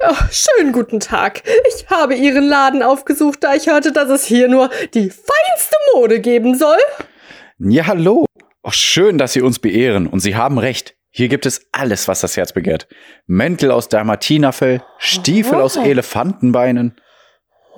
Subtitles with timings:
[0.00, 1.42] Oh, schönen guten Tag.
[1.74, 6.20] Ich habe Ihren Laden aufgesucht, da ich hörte, dass es hier nur die feinste Mode
[6.20, 6.78] geben soll.
[7.58, 8.24] Ja, hallo.
[8.62, 10.06] Oh, schön, dass Sie uns beehren.
[10.06, 10.94] Und Sie haben recht.
[11.10, 12.86] Hier gibt es alles, was das Herz begehrt.
[13.26, 15.62] Mäntel aus Dalmatinafell, Stiefel Oh.
[15.62, 17.00] aus Elefantenbeinen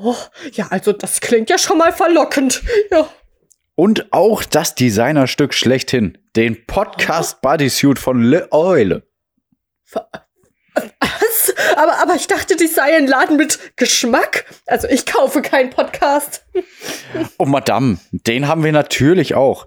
[0.02, 0.16] Oh,
[0.52, 2.62] ja, also das klingt ja schon mal verlockend.
[2.90, 3.08] Ja.
[3.76, 9.06] und auch das Designerstück schlechthin, den Podcast Bodysuit von Le Eule.
[9.92, 10.04] Was?
[11.76, 14.44] Aber, aber ich dachte, die sei ein Laden mit Geschmack.
[14.66, 16.44] Also ich kaufe keinen Podcast.
[17.38, 19.66] Oh, Madame, den haben wir natürlich auch.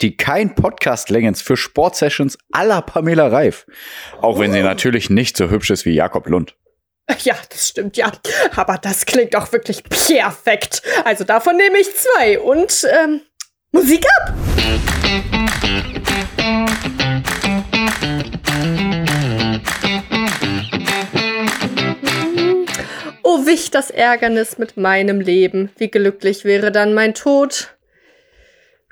[0.00, 3.66] Die kein Podcast Längens für Sportsessions aller Pamela Reif.
[4.20, 6.54] Auch wenn sie natürlich nicht so hübsch ist wie Jakob Lund.
[7.20, 8.12] Ja, das stimmt, ja.
[8.56, 10.82] Aber das klingt auch wirklich perfekt.
[11.04, 12.38] Also davon nehme ich zwei.
[12.38, 13.22] Und ähm,
[13.72, 14.34] Musik ab.
[23.36, 25.70] Oh, wich das Ärgernis mit meinem Leben.
[25.76, 27.76] Wie glücklich wäre dann mein Tod.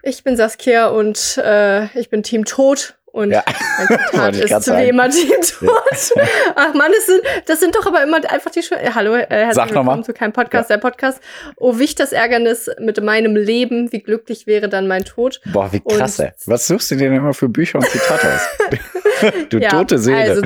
[0.03, 2.99] Ich bin Saskia und äh, ich bin Team Tod.
[3.07, 3.43] Und Ja,
[3.79, 4.89] mein Zitat ist zu sagen.
[4.89, 5.71] immer Team Tod.
[6.57, 9.25] Ach man, das sind, das sind doch aber immer einfach die Schön äh, Hallo, äh,
[9.29, 11.21] herzlich Sag willkommen zu keinem Podcast, der Podcast.
[11.57, 13.93] Oh, wich das Ärgernis mit meinem Leben.
[13.93, 15.41] Wie glücklich wäre dann mein Tod.
[15.53, 16.33] Boah, wie krass, Und-.
[16.47, 19.33] Was suchst du dir denn immer für Bücher und Zitate aus?
[19.49, 20.19] du Ja, tote Seele.
[20.19, 20.43] Also,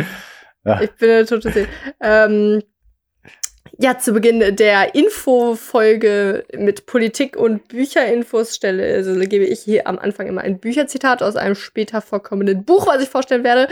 [0.64, 0.80] Ja.
[0.82, 1.69] Ich bin eine tote Seele.
[2.00, 2.62] Ähm,
[3.80, 10.00] ja, zu Beginn der Infofolge mit Politik und Bücherinfos stelle, also gebe ich hier am
[10.00, 13.68] Anfang immer ein Bücherzitat aus einem später vorkommenden Buch, was ich vorstellen werde.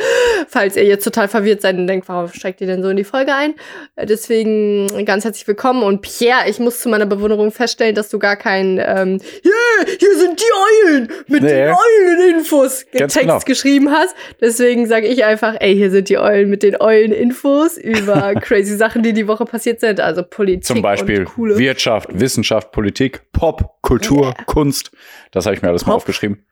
[0.47, 3.03] Falls ihr jetzt total verwirrt seid und denkt, warum steigt ihr denn so in die
[3.03, 3.55] Folge ein?
[4.01, 5.83] Deswegen ganz herzlich willkommen.
[5.83, 10.17] Und Pierre, ich muss zu meiner Bewunderung feststellen, dass du gar kein ähm, yeah, hier
[10.17, 11.49] sind die Eulen mit Nee.
[11.49, 13.41] den Eulen-Infos Text genau.
[13.41, 14.15] geschrieben hast.
[14.41, 19.03] Deswegen sage ich einfach, ey, hier sind die Eulen mit den Eulen-Infos über crazy Sachen,
[19.03, 19.96] die die Woche passiert sind.
[20.01, 21.27] Also Politik Zum Beispiel.
[21.37, 24.45] Wirtschaft, Wissenschaft, Politik, Pop, Kultur, Yeah.
[24.47, 24.91] Kunst.
[25.33, 25.97] Das habe ich mir alles mal Pop.
[26.03, 26.47] aufgeschrieben.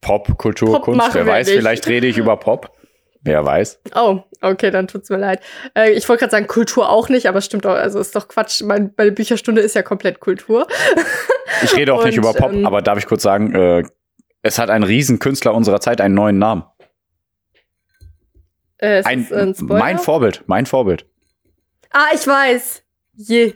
[0.00, 1.14] Pop, Kultur, Pop Kunst.
[1.14, 1.56] Wer weiß, nicht.
[1.58, 2.72] vielleicht rede ich über Pop.
[3.22, 3.80] Wer weiß.
[3.94, 5.40] Oh, okay, dann tut's mir leid.
[5.76, 8.62] Äh, ich wollte gerade sagen, Kultur auch nicht, aber stimmt doch, also ist doch Quatsch.
[8.62, 10.66] Mein, meine Bücherstunde ist ja komplett Kultur.
[11.62, 13.82] Ich rede auch nicht Und, über Pop, ähm, aber darf ich kurz sagen, äh,
[14.40, 16.62] es hat ein Riesenkünstler unserer Zeit einen neuen Namen.
[18.78, 21.04] Äh, Ein, das ein mein Vorbild, mein Vorbild.
[21.90, 22.82] Ah, ich weiß.
[23.14, 23.54] Je.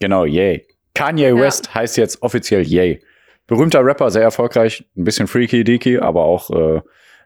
[0.00, 0.66] Genau, Yay.
[0.94, 1.36] Kanye Ja.
[1.36, 3.00] West heißt jetzt offiziell Yay.
[3.46, 6.80] Berühmter Rapper, sehr erfolgreich, ein bisschen freaky deaky, aber auch äh,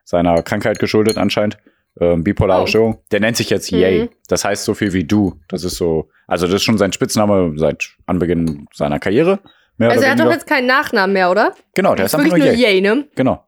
[0.04, 1.58] seiner Krankheit geschuldet anscheinend.
[2.00, 2.66] Ähm, bipolare Oh.
[2.66, 2.98] Störung.
[3.12, 3.78] Der nennt sich jetzt Mhm.
[3.78, 4.10] Yay.
[4.28, 5.38] Das heißt so viel wie du.
[5.48, 9.38] Das ist so, also das ist schon sein Spitzname seit Anbeginn seiner Karriere.
[9.78, 11.52] Also er hat doch jetzt keinen Nachnamen mehr, oder?
[11.74, 12.54] genau, der Das ist einfach nur Yay.
[12.56, 13.06] Yay, ne?
[13.14, 13.44] Genau.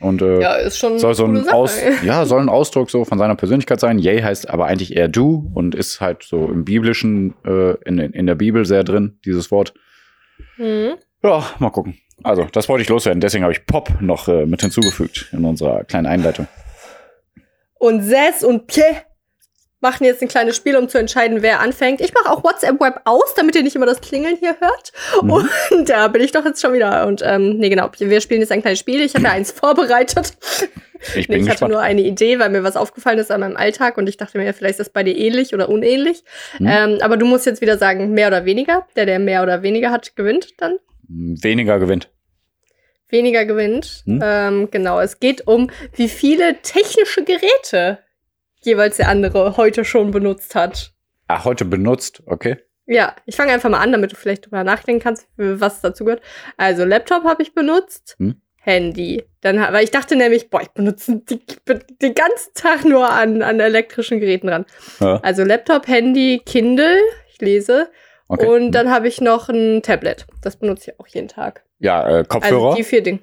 [0.00, 3.18] Und äh, Ja, ist schon soll so ein Aus, ja, soll ein Ausdruck so von
[3.18, 3.98] seiner Persönlichkeit sein.
[3.98, 8.26] Yay heißt aber eigentlich eher du und ist halt so im biblischen, äh, in, in
[8.26, 9.74] der Bibel sehr drin, dieses Wort.
[10.58, 10.94] Mhm.
[11.22, 11.98] Ja, mal gucken.
[12.22, 13.20] Also, das wollte ich loswerden.
[13.20, 16.48] Deswegen habe ich Pop noch äh, mit hinzugefügt in unserer kleinen Einleitung.
[17.78, 19.02] Und Sess und Pierre
[19.80, 22.00] machen jetzt ein kleines Spiel, um zu entscheiden, wer anfängt.
[22.00, 24.92] Ich mache auch WhatsApp Web aus, damit ihr nicht immer das Klingeln hier hört.
[25.22, 25.48] Mhm.
[25.70, 27.06] Und da bin ich doch jetzt schon wieder.
[27.06, 29.00] Und ähm, nee, genau, wir spielen jetzt ein kleines Spiel.
[29.00, 30.32] Ich habe ja eins vorbereitet.
[31.14, 33.56] Ich Nee, bin ich hatte nur eine Idee, weil mir was aufgefallen ist an meinem
[33.56, 36.24] Alltag und ich dachte mir, vielleicht ist das bei dir ähnlich oder unähnlich.
[36.56, 36.66] Hm.
[36.66, 38.86] Ähm, aber du musst jetzt wieder sagen, mehr oder weniger.
[38.96, 40.78] Der, der mehr oder weniger hat, gewinnt dann.
[41.08, 42.08] Weniger gewinnt.
[43.08, 44.02] Weniger gewinnt.
[44.06, 44.20] Hm.
[44.22, 47.98] Ähm, genau, es geht um, wie viele technische Geräte
[48.66, 50.92] jeweils der andere heute schon benutzt hat.
[51.28, 52.56] Ach, heute benutzt, okay.
[52.86, 56.22] Ja, ich fange einfach mal an, damit du vielleicht drüber nachdenken kannst, was dazu gehört.
[56.56, 58.40] Also Laptop habe ich benutzt, Hm.
[58.58, 59.24] Handy.
[59.42, 61.40] Dann, weil ich dachte nämlich, boah, ich benutze die,
[62.02, 64.66] den ganzen Tag nur an, an elektrischen Geräten dran.
[65.00, 66.98] Ja, Also Laptop, Handy, Kindle,
[67.32, 67.88] ich lese.
[68.28, 68.46] okay.
[68.46, 70.26] Und dann habe ich noch ein Tablet.
[70.42, 71.62] Das benutze ich auch jeden Tag.
[71.78, 72.66] ja, äh, Kopfhörer.
[72.66, 73.20] Also die vier Dinge.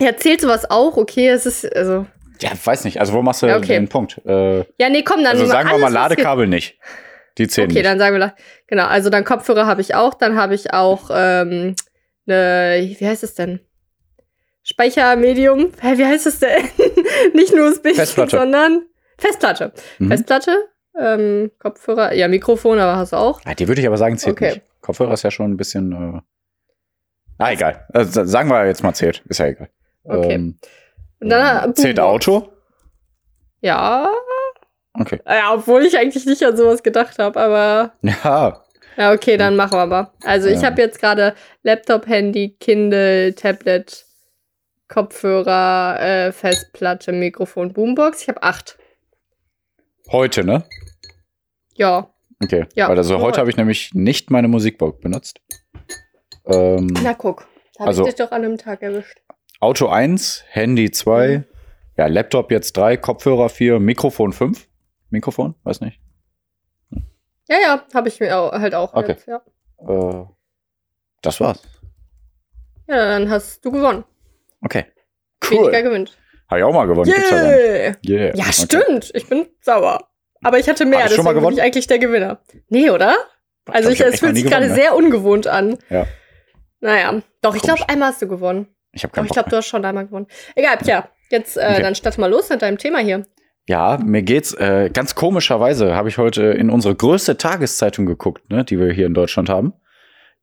[0.00, 0.96] Ja, zählt sowas auch?
[0.96, 2.06] Okay, es ist, also.
[2.40, 3.00] Ja, weiß nicht.
[3.00, 3.74] Also, wo machst du Ja, okay.
[3.74, 4.20] den Punkt?
[4.26, 5.32] Äh, Ja, nee, komm, dann.
[5.36, 5.92] also, sagen wir mal.
[5.92, 6.78] Ladekabel nicht.
[7.38, 7.86] Die zählen Okay, nicht.
[7.86, 8.34] dann sagen wir,
[8.66, 11.74] genau, also dann Kopfhörer habe ich auch, dann habe ich auch ähm,
[12.26, 13.60] eine, wie heißt es denn?
[14.62, 16.62] Speichermedium, Hä, wie heißt es denn?
[17.34, 18.36] Nicht nur USB, Festplatte.
[18.38, 18.82] sondern
[19.18, 19.72] Festplatte.
[19.98, 20.08] Mhm.
[20.08, 20.56] Festplatte,
[20.98, 23.40] ähm, Kopfhörer, ja, Mikrofon, aber hast du auch.
[23.46, 24.48] Ja, die würde ich aber sagen, zählt Okay.
[24.54, 24.62] nicht.
[24.82, 25.92] Kopfhörer ist ja schon ein bisschen.
[25.92, 26.20] Äh,
[27.38, 27.86] ah, egal.
[27.92, 29.22] Also, sagen wir jetzt mal zählt.
[29.28, 29.70] Ist ja egal.
[30.04, 30.32] Okay.
[30.34, 30.58] Ähm,
[31.20, 32.28] Und dann, zählt Boombox.
[32.28, 32.52] Auto?
[33.60, 34.10] Ja,
[34.98, 35.20] Okay.
[35.26, 38.62] ja, obwohl ich eigentlich nicht an sowas gedacht habe, aber Ja.
[38.96, 40.10] ja, okay, dann machen wir mal.
[40.24, 40.68] Also ich Ja.
[40.70, 44.04] habe jetzt gerade Laptop, Handy, Kindle, Tablet,
[44.88, 48.22] Kopfhörer, äh, Festplatte, Mikrofon, Boombox.
[48.22, 48.78] Ich habe acht.
[50.10, 50.64] Heute, ne?
[51.74, 52.10] Ja.
[52.42, 52.66] Okay.
[52.74, 52.88] Ja.
[52.88, 55.40] Weil also heute habe ich nämlich nicht meine Musikbox benutzt.
[56.46, 57.46] Ähm, Na guck.
[57.74, 59.18] Da habe Also- ich dich doch an einem Tag erwischt.
[59.60, 61.44] Auto 1, Handy 2, Mhm.
[61.96, 64.66] ja, Laptop jetzt 3, Kopfhörer 4, Mikrofon 5.
[65.10, 65.54] Mikrofon?
[65.64, 66.00] Weiß nicht.
[67.48, 69.12] Ja, ja, habe ich mir auch, halt auch Okay.
[69.12, 69.42] jetzt, ja.
[69.86, 70.24] Äh,
[71.22, 71.60] das war's.
[72.88, 74.04] Ja, dann hast du gewonnen.
[74.62, 74.86] Okay.
[75.48, 75.82] Weniger Cool.
[75.82, 76.16] gewinnt.
[76.48, 77.10] Habe ich auch mal gewonnen.
[77.12, 77.36] Gibt's ja.
[77.44, 77.96] Yeah.
[78.06, 78.36] Yeah.
[78.36, 78.52] Ja, Okay.
[78.52, 79.10] stimmt.
[79.14, 80.08] Ich bin sauer.
[80.42, 82.40] Aber ich hatte mehr, Hab ich schon mal deswegen bin ich eigentlich der Gewinner.
[82.68, 83.14] Nee, oder?
[83.66, 84.74] Also ich, ich es fühlt sich gerade ne?
[84.74, 85.78] sehr ungewohnt an.
[85.90, 86.06] Ja.
[86.80, 88.66] Naja, doch, ich glaube, einmal hast du gewonnen.
[88.92, 90.26] Ich habe keinen ich Bock glaube, du hast schon einmal gewonnen.
[90.54, 91.82] Egal, tja, jetzt äh, Okay.
[91.82, 93.24] dann statt mal los mit deinem Thema hier.
[93.68, 98.64] Ja, mir geht's äh, ganz komischerweise, habe ich heute in unsere größte Tageszeitung geguckt, ne,
[98.64, 99.74] die wir hier in Deutschland haben.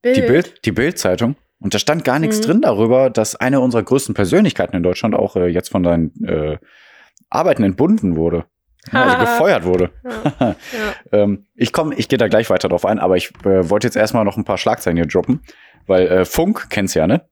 [0.06, 1.36] Die Bild, die Bild-Zeitung.
[1.60, 2.44] Und da stand gar nichts Mhm.
[2.44, 6.58] drin darüber, dass eine unserer größten Persönlichkeiten in Deutschland auch äh, jetzt von seinen äh,
[7.30, 8.46] Arbeiten entbunden wurde.
[8.94, 9.90] Ja, also gefeuert wurde.
[10.06, 10.34] Ja.
[10.40, 10.56] ja.
[11.12, 13.98] Ähm, ich komme, ich gehe da gleich weiter drauf ein, aber ich äh, wollte jetzt
[13.98, 15.42] erstmal noch ein paar Schlagzeilen hier droppen,
[15.88, 17.28] weil äh, Funk kennst ja, ne?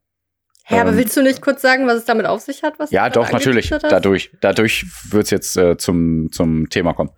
[0.67, 2.79] Hä, aber Ähm, willst du nicht kurz sagen, was es damit auf sich hat?
[2.79, 3.71] Was Ja, doch, natürlich.
[3.71, 3.83] hast?
[3.83, 7.11] Dadurch, dadurch wird's jetzt äh, zum, zum Thema kommen.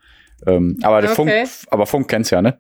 [0.46, 1.46] Ähm, aber der Okay.
[1.46, 2.60] Funk, aber Funk kennst ja, ne?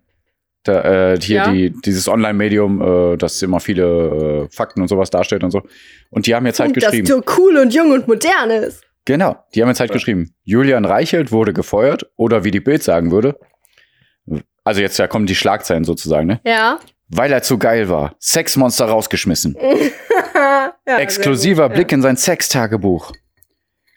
[0.64, 1.52] Da, äh, hier Ja.
[1.52, 5.62] die, dieses Online-Medium, äh, das immer viele äh, Fakten und sowas darstellt und so.
[6.10, 7.06] Und die haben jetzt halt Funk, geschrieben.
[7.08, 8.82] Das so cool und jung und modern ist.
[9.06, 10.34] Genau, die haben jetzt halt geschrieben.
[10.44, 13.38] Julian Reichelt wurde gefeuert oder wie die Bild sagen würde.
[14.66, 16.42] Also jetzt ja kommen die Schlagzeilen sozusagen, ne?
[16.46, 16.80] Ja.
[17.10, 18.16] Weil er zu geil war.
[18.20, 19.56] Sexmonster rausgeschmissen.
[20.88, 23.12] ja Exklusiver Blick in sein Sextagebuch.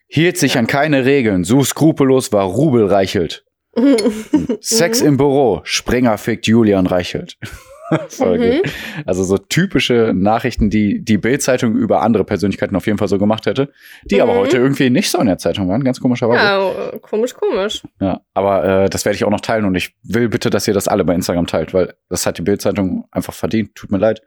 [0.09, 0.61] Hielt sich Ja.
[0.61, 3.45] an keine Regeln, so skrupellos war Rubel Reichelt.
[3.77, 3.97] Ja.
[4.61, 7.37] Sex im Büro, Springer fickt Julian Reichelt.
[8.09, 8.63] Voll Mhm.
[9.05, 13.47] Also so typische Nachrichten, die die Bild-Zeitung über andere Persönlichkeiten auf jeden Fall so gemacht
[13.47, 13.73] hätte,
[14.05, 14.39] die aber Mhm.
[14.39, 16.41] heute irgendwie nicht so in der Zeitung waren, ganz komischerweise.
[16.43, 16.61] Ja,
[16.93, 17.83] Ja, komisch, komisch.
[18.33, 20.87] aber äh, das werde ich auch noch teilen und ich will bitte, dass ihr das
[20.87, 23.75] alle bei Instagram teilt, weil das hat die Bild-Zeitung einfach verdient.
[23.75, 24.23] Tut mir leid.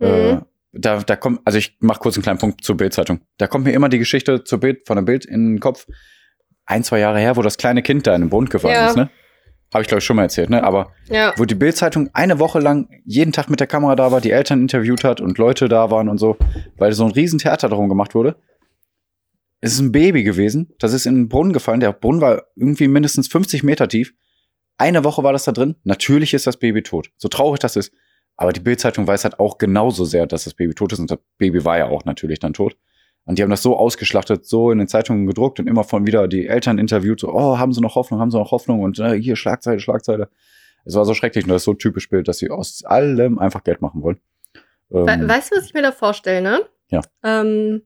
[0.00, 0.42] Äh, Mhm.
[0.72, 3.20] Da, da kommt, also ich mache kurz einen kleinen Punkt zur Bild-Zeitung.
[3.38, 5.86] Da kommt mir immer die Geschichte zur Bild, von der Bild in den Kopf.
[6.64, 8.88] Ein, zwei Jahre her, wo das kleine Kind da in den Bund gefallen Ja.
[8.88, 9.10] ist, ne?
[9.74, 10.62] Habe ich, glaube ich, schon mal erzählt, ne?
[10.64, 11.32] Aber Ja.
[11.36, 14.60] wo die Bild-Zeitung eine Woche lang jeden Tag mit der Kamera da war, die Eltern
[14.60, 16.36] interviewt hat und Leute da waren und so,
[16.76, 18.36] weil so ein Riesentheater darum gemacht wurde.
[19.60, 21.80] Es ist ein Baby gewesen, das ist in den Brunnen gefallen.
[21.80, 24.12] Der Brunnen war irgendwie mindestens 50 Meter tief.
[24.76, 25.76] Eine Woche war das da drin.
[25.84, 27.10] Natürlich ist das Baby tot.
[27.16, 27.92] So traurig das ist.
[28.36, 30.98] Aber die Bild-Zeitung weiß halt auch genauso sehr, dass das Baby tot ist.
[30.98, 32.76] Und das Baby war ja auch natürlich dann tot.
[33.24, 36.26] Und die haben das so ausgeschlachtet, so in den Zeitungen gedruckt und immer von wieder
[36.26, 39.12] die Eltern interviewt, so, oh, haben sie noch Hoffnung, haben sie noch Hoffnung und äh,
[39.12, 40.28] hier Schlagzeile, Schlagzeile.
[40.84, 43.62] Es war so schrecklich und das ist so typisch Bild, dass sie aus allem einfach
[43.62, 44.18] Geld machen wollen.
[44.90, 46.62] Ähm, weißt du, was ich mir da vorstelle, ne?
[46.90, 47.00] Ja.
[47.22, 47.82] Ähm,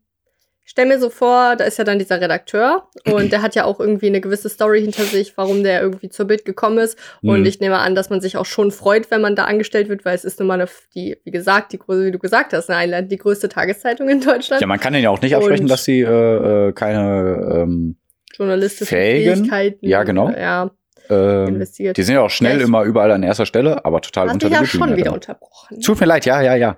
[0.69, 3.81] stell mir so vor, da ist ja dann dieser Redakteur und der hat ja auch
[3.81, 6.99] irgendwie eine gewisse Story hinter sich, warum der irgendwie zur Bild gekommen ist.
[7.23, 7.47] Und Mhm.
[7.47, 10.15] ich nehme an, dass man sich auch schon freut, wenn man da angestellt wird, weil
[10.17, 13.17] es ist nun mal eine, die, wie gesagt, die wie du gesagt hast, eine, die
[13.17, 14.61] größte Tageszeitung in Deutschland.
[14.61, 17.97] ja, man kann ja auch nicht absprechen, Und- dass sie äh, äh, keine ähm,
[18.35, 19.37] Journalistische Fähigen?
[19.37, 19.87] Fähigkeiten.
[19.89, 20.29] Ja, genau.
[20.31, 20.71] Ja,
[21.09, 21.97] ähm, investiert.
[21.97, 24.51] Die sind ja auch schnell Ja, immer überall an erster Stelle, aber total Hast unter
[24.51, 25.81] der ja schon wieder unterbrochen.
[25.81, 26.77] Tut mir leid, ja, ja, ja.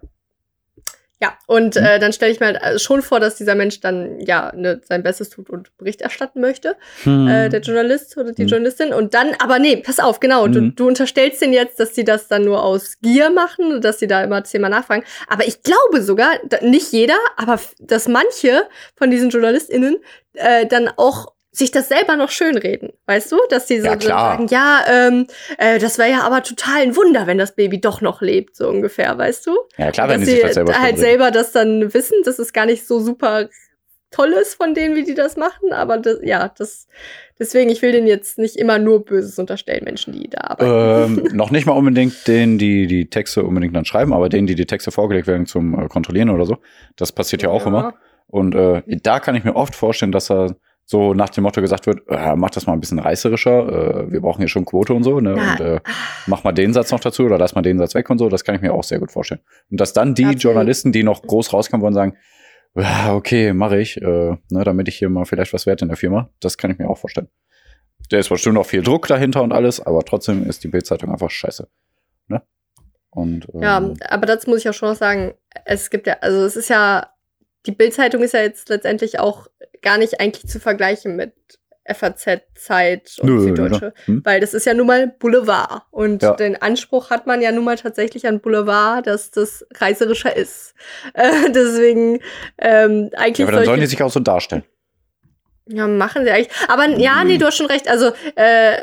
[1.21, 1.85] Ja, und Hm.
[1.85, 4.81] äh, dann stelle ich mir halt äh, schon vor, dass dieser Mensch dann ja ne,
[4.89, 8.49] sein Bestes tut und Bericht erstatten möchte, äh, der Journalist oder die Hm.
[8.49, 8.93] Journalistin.
[8.95, 10.77] Und dann, aber nee, pass auf, genau, du, Hm.
[10.77, 14.23] du unterstellst denen jetzt, dass sie das dann nur aus Gier machen, dass sie da
[14.23, 15.03] immer zehnmal nachfragen.
[15.29, 16.31] Aber ich glaube sogar,
[16.63, 18.63] nicht jeder, aber dass manche
[18.97, 19.97] von diesen JournalistInnen
[20.35, 23.37] äh, dann auch sich das selber noch schönreden, weißt du?
[23.51, 25.27] Dass die so Ja, sagen, ja, ähm,
[25.59, 28.69] äh, das wäre ja aber total ein Wunder, wenn das Baby doch noch lebt, so
[28.69, 29.57] ungefähr, weißt du?
[29.77, 31.01] ja, klar, wenn dass die sich sie das selber halt schönreden.
[31.01, 33.49] selber das dann wissen, dass es gar nicht so super
[34.11, 35.73] toll ist von denen, wie die das machen.
[35.73, 36.87] Aber das, ja, das
[37.39, 41.19] deswegen, ich will denen jetzt nicht immer nur Böses unterstellen, Menschen, die da arbeiten.
[41.29, 44.55] ähm, noch nicht mal unbedingt denen, die die Texte unbedingt dann schreiben, aber denen, die
[44.55, 46.57] die Texte vorgelegt werden zum äh, Kontrollieren oder so.
[46.97, 47.95] Das passiert ja auch immer.
[48.29, 50.57] Und äh, da kann ich mir oft vorstellen, dass er
[50.91, 54.23] so nach dem Motto gesagt wird, äh, mach das mal ein bisschen reißerischer, äh, wir
[54.23, 55.37] brauchen hier schon Quote und so, ne?
[55.37, 55.53] Ja.
[55.53, 55.81] Und äh,
[56.27, 58.43] mach mal den Satz noch dazu oder lass mal den Satz weg und so, das
[58.43, 59.43] kann ich mir auch sehr gut vorstellen.
[59.71, 60.43] Und dass dann die Absolut.
[60.45, 62.17] Journalisten, die noch groß rauskommen wollen, sagen,
[62.75, 65.99] ja, okay, mache ich, äh, ne, damit ich hier mal vielleicht was wert in der
[65.99, 67.29] Firma, das kann ich mir auch vorstellen.
[68.11, 71.31] Der ist bestimmt auch viel Druck dahinter und alles, aber trotzdem ist die Bildzeitung einfach
[71.31, 71.69] scheiße.
[72.29, 72.41] Ne?
[73.11, 73.77] Und, ähm, Ja,
[74.09, 75.35] aber dazu muss ich auch schon noch sagen,
[75.67, 77.11] es gibt ja, also es ist ja,
[77.69, 79.47] die Bildzeitung ist ja jetzt letztendlich auch
[79.83, 81.33] gar nicht eigentlich zu vergleichen mit
[81.91, 83.85] FAZ, Zeit und Süddeutsche.
[83.87, 83.93] ne?
[84.07, 84.21] Hm?
[84.25, 85.83] Weil das ist ja nun mal Boulevard.
[85.91, 86.35] Und Ja.
[86.35, 90.75] den Anspruch hat man ja nun mal tatsächlich an Boulevard, dass das reißerischer ist.
[91.15, 92.21] Äh, deswegen
[92.59, 94.65] ähm, eigentlich Ja, aber dann sollen die sich auch so darstellen.
[95.67, 96.53] ja, machen sie eigentlich.
[96.69, 97.89] Aber ja, nee, du hast schon recht.
[97.89, 98.83] Also, äh,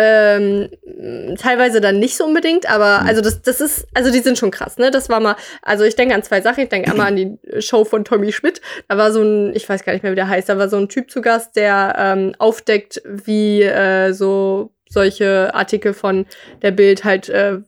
[0.00, 3.08] ähm, teilweise dann nicht so unbedingt, aber Mhm.
[3.08, 4.90] also das, das ist, also die sind schon krass, ne?
[4.90, 6.62] Das war mal, also ich denke an zwei Sachen.
[6.62, 8.60] Ich denke einmal an die Show von Tommy Schmidt.
[8.88, 10.76] Da war so ein, ich weiß gar nicht mehr, wie der heißt, da war so
[10.76, 16.26] ein Typ zu Gast, der ähm, aufdeckt, wie äh, so solche Artikel von
[16.62, 17.58] der Bild halt äh,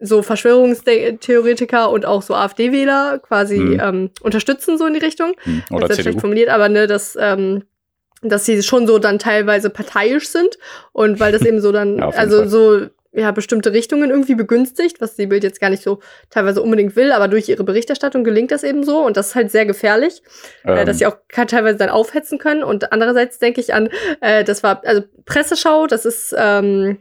[0.00, 3.80] so Verschwörungstheoretiker und auch so AfD-Wähler quasi Mhm.
[3.82, 5.32] ähm, unterstützen, so in die Richtung.
[5.42, 6.20] Hm, Das Oder ist jetzt schlecht CDU.
[6.20, 7.64] formuliert, aber ne, dass, ähm,
[8.22, 10.58] dass sie schon so dann teilweise parteiisch sind
[10.92, 12.48] und weil das eben so dann, Ja, also Fall.
[12.48, 12.80] so
[13.12, 15.98] ja, bestimmte Richtungen irgendwie begünstigt, was die Bild jetzt gar nicht so
[16.30, 19.50] teilweise unbedingt will, aber durch ihre Berichterstattung gelingt das eben so und das ist halt
[19.50, 20.22] sehr gefährlich,
[20.64, 23.88] äh, Ähm, dass sie auch teilweise dann aufhetzen können und andererseits denke ich an,
[24.20, 26.98] äh, das war, also Presseschau, das ist, ähm,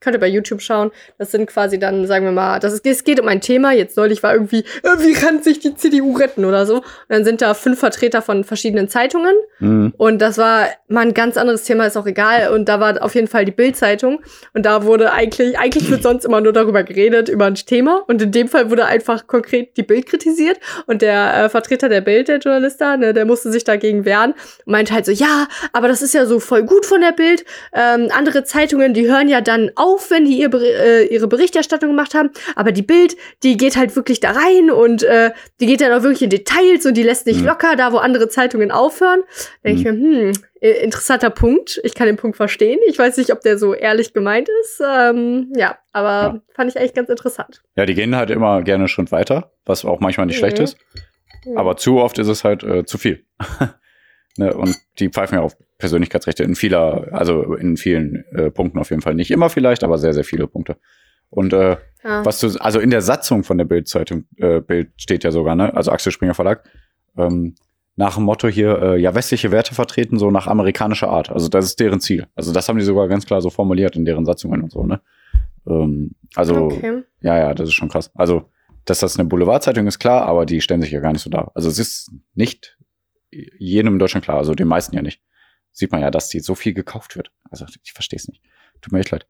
[0.00, 0.90] könnt ihr bei YouTube schauen.
[1.18, 3.72] Das sind quasi dann, sagen wir mal, das ist, es geht um ein Thema.
[3.72, 6.76] Jetzt neulich war irgendwie, äh, wie kann sich die CDU retten oder so.
[6.76, 9.34] Und dann sind da fünf Vertreter von verschiedenen Zeitungen.
[9.58, 12.52] hm, Und das war mal ein ganz anderes Thema, ist auch egal.
[12.52, 14.20] Und da war auf jeden Fall die Bild-Zeitung.
[14.52, 18.04] Und da wurde eigentlich, eigentlich wird sonst immer nur darüber geredet, über ein Thema.
[18.06, 20.58] Und in dem Fall wurde einfach konkret die Bild kritisiert.
[20.86, 24.32] Und der äh, Vertreter der Bild, der Journalist da, ne, der musste sich dagegen wehren.
[24.66, 27.44] Und meinte halt so, ja, aber das ist ja so voll gut von der Bild.
[27.72, 32.14] Ähm, andere Zeitungen, die hören ja dann auf, wenn die ihr, äh, ihre Berichterstattung gemacht
[32.14, 32.30] haben.
[32.54, 36.02] Aber die Bild, die geht halt wirklich da rein und äh, die geht dann auch
[36.02, 37.46] wirklich in Details und die lässt nicht Mhm.
[37.46, 39.22] locker, da wo andere Zeitungen aufhören.
[39.64, 41.80] Denke ich mir, hm, interessanter Punkt.
[41.84, 42.78] Ich kann den Punkt verstehen.
[42.88, 44.80] Ich weiß nicht, ob der so ehrlich gemeint ist.
[44.84, 46.40] Ähm, ja, aber Ja.
[46.54, 47.62] fand ich echt ganz interessant.
[47.76, 50.40] Ja, die gehen halt immer gerne einen Schritt weiter, was auch manchmal nicht Mhm.
[50.40, 50.76] schlecht ist.
[51.54, 53.24] Aber zu oft ist es halt äh, zu viel.
[54.38, 58.90] ne, und die pfeifen ja auf Persönlichkeitsrechte in vieler, also in vielen äh, Punkten auf
[58.90, 59.14] jeden Fall.
[59.14, 60.76] Nicht immer vielleicht, aber sehr, sehr viele Punkte.
[61.30, 62.24] Und äh, ja.
[62.24, 65.74] was du, also in der Satzung von der Bild-Zeitung, äh, Bild steht ja sogar, ne?
[65.74, 66.64] Also Axel Springer Verlag,
[67.16, 67.54] ähm,
[67.96, 71.30] nach dem Motto hier, äh, ja, westliche Werte vertreten, so nach amerikanischer Art.
[71.30, 72.26] Also das ist deren Ziel.
[72.34, 75.00] Also das haben die sogar ganz klar so formuliert in deren Satzungen und so, ne?
[75.66, 77.02] Ähm, also okay.
[77.20, 78.10] ja, ja, das ist schon krass.
[78.14, 78.50] Also,
[78.84, 81.50] dass das eine Boulevardzeitung ist, klar, aber die stellen sich ja gar nicht so dar.
[81.54, 82.75] Also, es ist nicht
[83.30, 85.20] jedem in Deutschland klar, also den meisten ja nicht.
[85.72, 87.30] Sieht man ja, dass die so viel gekauft wird.
[87.50, 88.42] Also, ich verstehe es nicht.
[88.80, 89.26] Tut mir echt leid.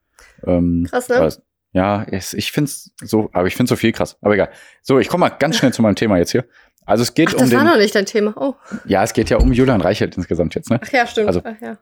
[0.46, 1.16] Ähm, Krass, ne?
[1.24, 4.16] es- ja, es, ich find's so, aber ich find's so viel krass.
[4.22, 4.50] Aber egal.
[4.82, 6.46] So, ich komme mal ganz schnell zu meinem Thema jetzt hier.
[6.86, 8.32] Also, es geht Ach, um das war den, noch nicht dein Thema.
[8.36, 8.54] Oh,
[8.86, 10.78] ja, es geht ja um Julian Reichelt insgesamt jetzt, ne?
[10.82, 11.26] ach ja, stimmt.
[11.28, 11.78] Also- ach ja.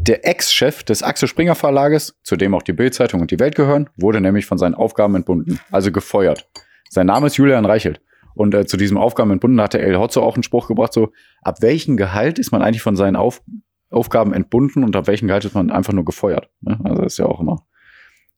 [0.00, 3.90] Der Ex-Chef des Axel Springer Verlages, zu dem auch die Bild-Zeitung und die Welt gehören,
[3.96, 6.48] wurde nämlich von seinen Aufgaben entbunden, also gefeuert.
[6.88, 8.00] Sein Name ist Julian Reichelt.
[8.38, 11.10] Und äh, zu diesem Aufgaben entbunden hat der El Hotzo auch einen Spruch gebracht, so,
[11.42, 13.42] ab welchem Gehalt ist man eigentlich von seinen Auf
[13.90, 16.48] Aufgaben entbunden und ab welchem Gehalt ist man einfach nur gefeuert?
[16.60, 16.78] Ne?
[16.84, 17.66] Also das ist ja auch immer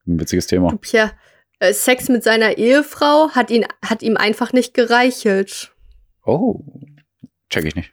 [0.06, 0.74] ein witziges Thema.
[0.80, 1.12] Pierre,
[1.58, 5.74] äh, Sex mit seiner Ehefrau hat ihn, hat ihm einfach nicht gereichelt.
[6.24, 6.64] Oh,
[7.50, 7.92] check ich nicht.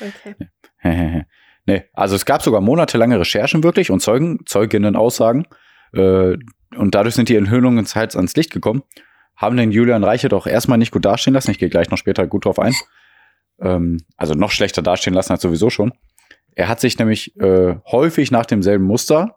[0.00, 1.26] Okay.
[1.66, 5.46] nee, also es gab sogar monatelange Recherchen wirklich und Zeugen, Zeuginnen-Aussagen.
[5.92, 6.38] Äh,
[6.74, 8.82] und dadurch sind die Enthüllungen halt ans Licht gekommen.
[9.42, 11.50] Haben den Julian Reichelt auch erstmal nicht gut dastehen lassen.
[11.50, 12.72] Ich gehe gleich noch später gut drauf ein.
[13.60, 15.92] Ähm, also noch schlechter dastehen lassen als sowieso schon.
[16.54, 19.36] Er hat sich nämlich äh, häufig nach demselben Muster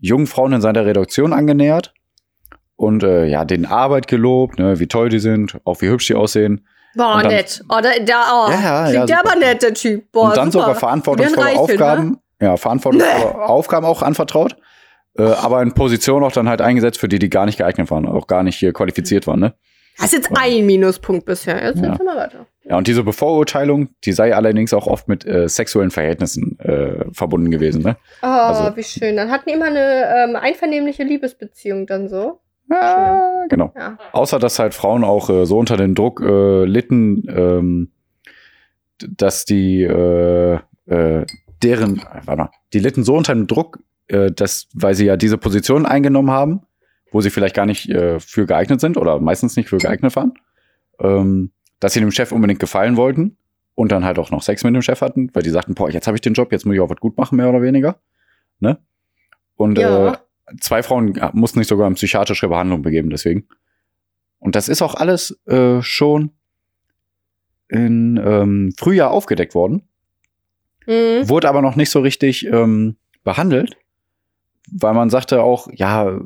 [0.00, 1.94] jungen Frauen in seiner Redaktion angenähert
[2.76, 6.14] und äh, ja, den Arbeit gelobt, ne, wie toll die sind, auch wie hübsch die
[6.14, 6.66] aussehen.
[6.94, 7.62] Boah, dann- nett.
[7.68, 8.50] Oh, da, da, oh.
[8.50, 10.10] Ja, ja, Klingt ja, der aber nett, der Typ.
[10.12, 10.66] Boah, und dann super.
[10.66, 12.18] sogar verantwortungsvolle Reichelt, Aufgaben, Ne?
[12.46, 14.56] ja, verantwortungsvolle Aufgaben auch anvertraut,
[15.16, 18.06] äh, aber in Positionen auch dann halt eingesetzt, für die die gar nicht geeignet waren,
[18.06, 19.54] auch gar nicht hier qualifiziert waren, ne?
[19.96, 21.60] Das ist jetzt ein Minuspunkt bisher.
[21.64, 21.96] Jetzt Ja.
[22.04, 22.46] mal weiter.
[22.62, 27.50] Ja, und diese Bevorurteilung, die sei allerdings auch oft mit äh, sexuellen Verhältnissen äh, verbunden
[27.50, 27.96] gewesen, ne?
[28.22, 29.16] Oh, Also- wie schön.
[29.16, 32.38] Dann hatten die immer eine ähm, einvernehmliche Liebesbeziehung dann so.
[32.70, 33.72] Ja, genau.
[33.76, 33.96] Ja.
[34.12, 37.90] Außer dass halt Frauen auch äh, so unter den Druck äh, litten, ähm,
[39.00, 41.26] dass die äh, äh,
[41.62, 45.38] deren, warte mal, die litten so unter dem Druck, äh, dass, weil sie ja diese
[45.38, 46.60] Position eingenommen haben,
[47.12, 50.34] wo sie vielleicht gar nicht äh, für geeignet sind oder meistens nicht für geeignet waren,
[51.00, 53.36] ähm, dass sie dem Chef unbedingt gefallen wollten
[53.74, 56.06] und dann halt auch noch Sex mit dem Chef hatten, weil die sagten, boah, jetzt
[56.06, 58.00] habe ich den Job, jetzt muss ich auch was gut machen, mehr oder weniger.
[58.60, 58.78] Ne?
[59.56, 60.08] Und Ja.
[60.14, 60.16] äh,
[60.60, 63.46] zwei Frauen mussten sich sogar in psychiatrische Behandlung begeben, deswegen.
[64.40, 66.30] Und das ist auch alles äh, schon
[67.68, 69.82] in ähm, Frühjahr aufgedeckt worden,
[70.86, 71.28] Mhm.
[71.28, 73.76] wurde aber noch nicht so richtig ähm, behandelt,
[74.72, 76.18] weil man sagte auch, ja,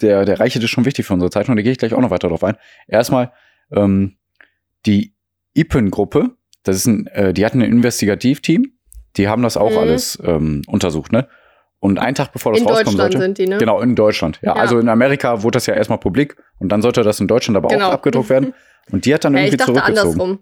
[0.00, 2.10] der, der Reichelt ist schon wichtig für unsere Zeitung, da gehe ich gleich auch noch
[2.10, 2.56] weiter drauf ein.
[2.88, 3.32] Erstmal,
[3.72, 4.16] ähm,
[4.86, 5.14] die
[5.54, 6.30] IPEN-Gruppe,
[6.64, 8.72] das ist ein, äh, die hatten ein Investigativteam,
[9.16, 9.78] die haben das auch Mhm.
[9.78, 11.28] alles ähm, untersucht, ne?
[11.78, 13.18] Und einen Tag bevor das In rauskommen Deutschland sollte.
[13.18, 13.58] sind die, ne?
[13.58, 14.38] Genau, in Deutschland.
[14.42, 14.60] Ja, Ja.
[14.60, 17.68] also in Amerika wurde das ja erstmal publik und dann sollte das in Deutschland aber
[17.68, 17.88] Genau.
[17.88, 18.54] auch abgedruckt werden.
[18.90, 20.10] Und die hat dann Äh, ich irgendwie dachte zurückgezogen.
[20.20, 20.38] andersrum.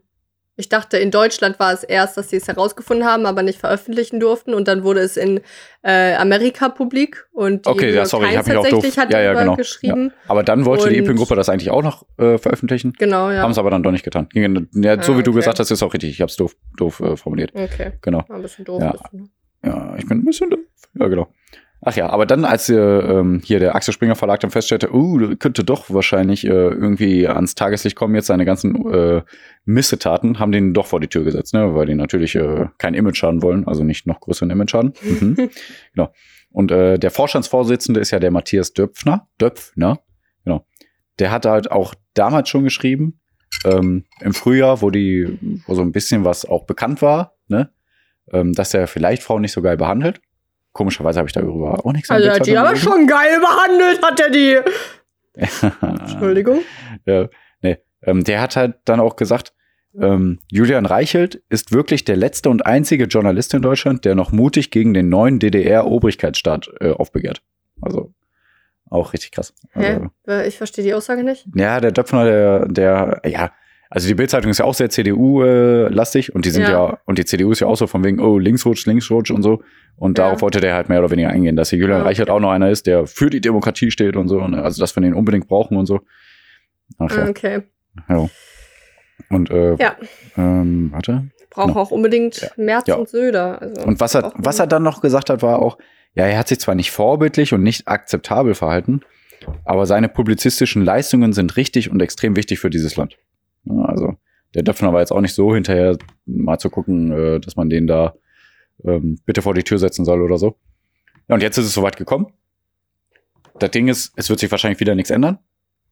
[0.61, 4.21] Ich dachte, in Deutschland war es erst, dass sie es herausgefunden haben, aber nicht veröffentlichen
[4.21, 4.53] durften.
[4.53, 5.41] Und dann wurde es in
[5.83, 7.27] äh, Amerika publik.
[7.33, 8.71] Und die Okay, ja, sorry, ich habe mich auch doof.
[8.73, 9.57] tatsächlich hat Ja, ja, genau.
[9.57, 10.13] geschrieben.
[10.29, 12.93] Aber dann wollte die Und- Epin-Gruppe das eigentlich auch noch äh, veröffentlichen.
[12.99, 13.43] Genau, ja.
[13.43, 14.29] Haben es aber dann doch nicht getan.
[14.35, 15.41] Ja, so Ah, wie du okay.
[15.41, 16.11] gesagt hast, ist auch richtig.
[16.11, 17.53] Ich habe es doof, doof äh, formuliert.
[17.55, 17.93] Okay.
[18.03, 18.23] Genau.
[18.29, 18.83] War ein bisschen doof.
[18.83, 18.93] Ja.
[18.93, 19.31] bisschen.
[19.65, 20.61] Ja, ich bin ein bisschen doof.
[20.99, 21.29] Ja, genau.
[21.83, 25.35] Ach ja, aber dann, als äh, ähm, hier der Axel Springer Verlag dann feststellte, uh,
[25.37, 29.23] könnte doch wahrscheinlich äh, irgendwie ans Tageslicht kommen, jetzt seine ganzen äh,
[29.65, 31.75] Missetaten, haben den doch vor die Tür gesetzt, ne?
[31.75, 34.93] weil die natürlich äh, kein Image haben wollen, also nicht noch größeren Image haben.
[35.21, 35.51] Mhm.
[35.95, 36.13] genau.
[36.51, 39.29] Und äh, der Vorstandsvorsitzende ist ja der Matthias Döpfner.
[39.41, 40.01] Döpfner,
[40.45, 40.67] genau.
[41.19, 43.21] Der hat halt auch damals schon geschrieben,
[43.65, 47.71] ähm, im Frühjahr, wo die, wo so ein bisschen was auch bekannt war, ne?
[48.33, 50.21] ähm, dass er vielleicht Frauen nicht so geil behandelt.
[50.73, 54.21] Komischerweise habe ich darüber auch nichts Also, er hat die aber schon geil behandelt, hat
[54.21, 54.59] er die.
[56.01, 56.61] Entschuldigung.
[57.07, 57.29] ja,
[57.63, 57.79] nee.
[58.03, 59.53] ähm, der hat halt dann auch gesagt,
[59.99, 64.71] ähm, Julian Reichelt ist wirklich der letzte und einzige Journalist in Deutschland, der noch mutig
[64.71, 67.43] gegen den neuen DDR-Obrigkeitsstaat äh, aufbegehrt.
[67.81, 68.13] Also
[68.89, 69.55] auch richtig krass.
[69.73, 70.33] Also, Hä?
[70.33, 71.47] Äh, Ich verstehe die Aussage nicht.
[71.55, 73.53] ja, der Döpfner, der, der, ja,
[73.91, 76.71] also die Bildzeitung ist ja auch sehr CDU-lastig und die sind ja.
[76.71, 76.99] Ja.
[77.07, 79.63] und die CDU ist ja auch so von wegen, oh, Linksrutsch, Linksrutsch und so.
[79.97, 80.25] Und Ja.
[80.25, 82.51] darauf wollte der halt mehr oder weniger eingehen, dass hier Julian Ah, Reichert auch noch
[82.51, 84.41] einer ist, der für die Demokratie steht und so.
[84.41, 86.01] Und also, dass wir den unbedingt brauchen und so.
[86.99, 87.29] Ach ja.
[87.29, 87.63] Okay.
[88.09, 88.29] ja.
[89.29, 89.97] Und, äh, Ja.
[90.39, 91.29] ähm, warte.
[91.51, 92.49] Braucht auch unbedingt Ja.
[92.57, 92.95] Merz Ja.
[92.95, 93.61] und Söder.
[93.61, 95.79] Also, Und was er, was er dann noch gesagt hat, war auch,
[96.15, 99.01] ja, er hat sich zwar nicht vorbildlich und nicht akzeptabel verhalten,
[99.65, 103.17] aber seine publizistischen Leistungen sind richtig und extrem wichtig für dieses Land.
[103.65, 104.15] Ja, also
[104.55, 107.87] der Döpfner war jetzt auch nicht so hinterher, mal zu gucken, äh, dass man den
[107.87, 108.15] da
[108.85, 110.57] ähm, bitte vor die Tür setzen soll oder so.
[111.29, 112.33] Ja, und jetzt ist es soweit gekommen.
[113.59, 115.39] Das Ding ist, es wird sich wahrscheinlich wieder nichts ändern.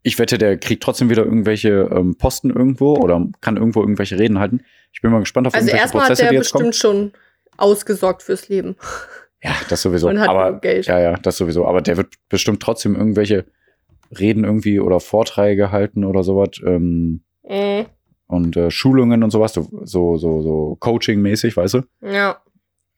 [0.02, 4.38] Ich wette, der kriegt trotzdem wieder irgendwelche ähm, Posten irgendwo oder kann irgendwo irgendwelche Reden
[4.38, 4.62] halten.
[4.92, 6.68] Ich bin mal gespannt auf Also irgendwelche erstmal hat Prozesse, der die jetzt kommen.
[6.68, 7.12] bestimmt schon
[7.56, 8.76] ausgesorgt fürs Leben.
[9.40, 10.08] Ja, das sowieso.
[10.08, 10.86] Und hat aber Geld.
[10.86, 11.64] ja, ja, das sowieso.
[11.64, 13.44] Aber der wird bestimmt trotzdem irgendwelche
[14.10, 17.86] Reden irgendwie oder Vorträge halten oder sowas ähm, Mhm.
[18.26, 21.82] und äh, Schulungen und sowas, so so so, so Coaching-mäßig, weißt du.
[22.02, 22.38] Ja.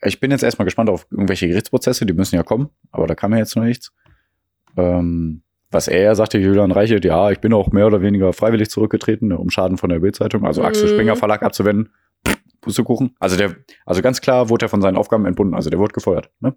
[0.03, 3.33] Ich bin jetzt erstmal gespannt auf irgendwelche Gerichtsprozesse, die müssen ja kommen, aber da kam
[3.33, 3.93] ja jetzt noch nichts.
[4.77, 9.29] Ähm, was er sagte, Julian Reichelt, ja, ich bin auch mehr oder weniger freiwillig zurückgetreten,
[9.29, 10.95] ne, um Schaden von der Bildzeitung, also Axel Mhm.
[10.95, 11.91] Springer Verlag abzuwenden.
[12.61, 13.15] Pustekuchen.
[13.19, 16.31] Also der, also ganz klar wurde er von seinen Aufgaben entbunden, also der wurde gefeuert.
[16.41, 16.55] Ne?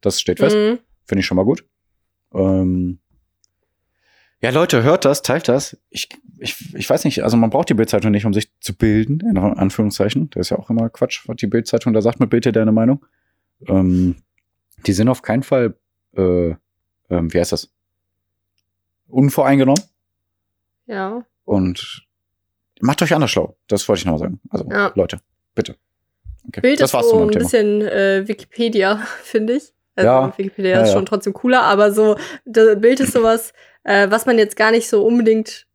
[0.00, 0.56] Das steht fest.
[0.56, 0.78] Mhm.
[1.06, 1.64] Finde ich schon mal gut.
[2.34, 2.98] Ähm
[4.40, 5.76] ja, Leute, hört das, teilt das.
[5.90, 9.20] Ich, ich, ich weiß nicht, also man braucht die Bildzeitung nicht, um sich zu bilden,
[9.20, 10.28] in Anführungszeichen.
[10.30, 13.04] Das ist ja auch immer Quatsch, was die Bildzeitung da sagt mit Bild deine Meinung.
[13.66, 14.16] Ähm,
[14.86, 15.74] die sind auf keinen Fall,
[16.16, 16.50] äh,
[17.08, 17.70] ähm, wie heißt das?
[19.08, 19.82] Unvoreingenommen
[20.86, 21.24] Ja.
[21.44, 22.06] und
[22.80, 23.56] macht euch anders schlau.
[23.68, 24.40] Das wollte ich noch mal sagen.
[24.50, 24.92] Also, Ja.
[24.94, 25.18] Leute,
[25.54, 25.76] bitte.
[26.48, 27.44] Okay, Bild das ist war's so ein Thema.
[27.44, 29.72] bisschen äh, Wikipedia, finde ich.
[29.94, 30.38] Also Ja.
[30.38, 33.52] Wikipedia Ja, ist schon trotzdem cooler, aber so, das Bild ist sowas,
[33.86, 35.66] äh, was man jetzt gar nicht so unbedingt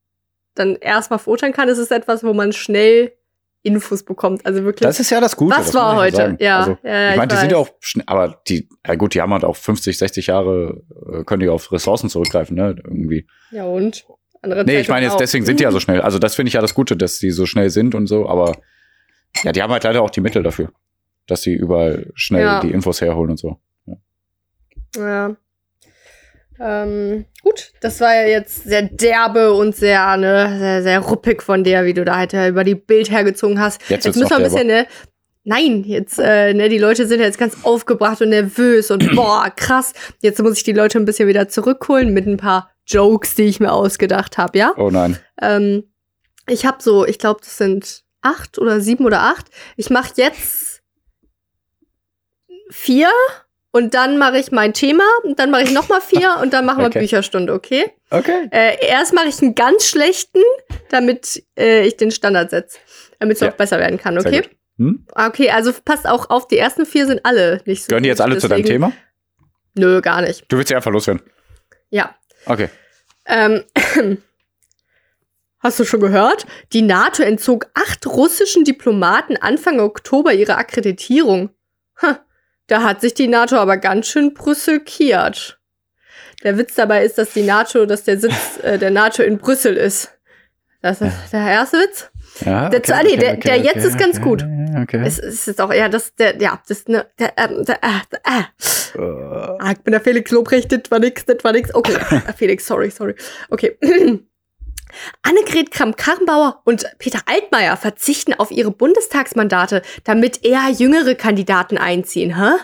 [0.56, 1.70] dann erstmal verurteilen kann.
[1.70, 3.14] Es ist etwas, wo man schnell
[3.64, 4.46] Infos bekommt.
[4.46, 4.86] Also wirklich.
[4.88, 5.56] Das ist ja das Gute.
[5.56, 6.36] Was war heute?
[6.40, 9.14] Ja, Also, ja, ja, ich meine, die sind ja auch schnell, aber die, ja gut,
[9.14, 10.82] die haben halt auch 50, 60 Jahre,
[11.14, 13.28] äh, können die auf Ressourcen zurückgreifen, ne, irgendwie.
[13.52, 14.06] ja, und?
[14.44, 15.18] Andere Nee, ich meine jetzt, auch.
[15.20, 16.02] deswegen sind die ja so schnell.
[16.02, 18.58] Also das finde ich ja das Gute, dass die so schnell sind und so, aber
[19.44, 20.72] ja, die haben halt leider auch die Mittel dafür,
[21.28, 22.60] dass sie überall schnell Ja.
[22.60, 23.58] die Infos herholen und so.
[24.98, 25.36] Ja.
[26.64, 31.64] Ähm, gut, das war ja jetzt sehr derbe und sehr, ne, sehr, sehr ruppig von
[31.64, 33.82] dir, wie du da halt äh, über die Bild hergezogen hast.
[33.90, 34.86] Jetzt, Jetzt müssen wir ein bisschen, ne?
[35.44, 39.94] Nein, jetzt, äh, ne, die Leute sind jetzt ganz aufgebracht und nervös und boah, krass.
[40.22, 43.60] Jetzt muss ich die Leute ein bisschen wieder zurückholen mit ein paar Jokes, die ich
[43.60, 44.74] mir ausgedacht habe, ja?
[44.78, 45.18] Oh nein.
[45.42, 45.92] Ähm,
[46.48, 49.48] ich habe so, ich glaube, das sind acht oder sieben oder acht.
[49.78, 50.84] Ich mache jetzt
[52.70, 53.10] vier
[53.72, 56.66] und dann mache ich mein Thema und dann mache ich noch mal vier und dann
[56.66, 57.00] machen wir Okay.
[57.00, 57.92] Bücherstunde, okay?
[58.10, 58.48] Okay.
[58.52, 60.42] Äh, erst mache ich einen ganz schlechten,
[60.90, 62.78] damit äh, ich den Standard setze,
[63.20, 63.50] damit es Ja.
[63.50, 64.44] auch besser werden kann, okay?
[64.78, 65.06] Hm?
[65.14, 67.88] Ah, Okay, also passt auch auf, die ersten vier sind alle nicht so.
[67.90, 68.92] Gehören die jetzt alle zu deinem deswegen- Thema?
[69.76, 70.44] Nö, gar nicht.
[70.50, 71.22] Du willst sie einfach loswerden.
[71.90, 72.16] Ja.
[72.46, 72.70] Okay.
[73.26, 73.64] Ähm,
[75.60, 76.46] hast du schon gehört?
[76.74, 81.52] Die NATO entzog acht russischen Diplomaten Anfang Oktober ihre Akkreditierung.
[82.02, 82.20] Ha,
[82.68, 85.60] da hat sich die NATO aber ganz schön brüsselkiert.
[86.44, 89.78] Der Witz dabei ist, dass die NATO, dass der Sitz äh, der NATO in Brüssel
[89.78, 90.12] ist.
[90.82, 92.10] Das ist der erste Witz.
[92.44, 94.44] Ja, Der- ah, nee, der- der jetzt ist ganz gut.
[94.82, 95.04] Okay.
[95.06, 98.98] Es, es ist auch, ja, das, der, ja, das, ne, der, der, äh, der, äh.
[98.98, 101.74] Äh, Ah, ich bin der Felix Lobrecht, das war nix, das war nix.
[101.76, 101.94] Okay,
[102.38, 103.14] Felix, sorry, sorry.
[103.50, 103.78] Okay.
[105.22, 112.58] Annegret Kramp-Karrenbauer und Peter Altmaier verzichten auf ihre Bundestagsmandate, damit eher jüngere Kandidaten einziehen, hä?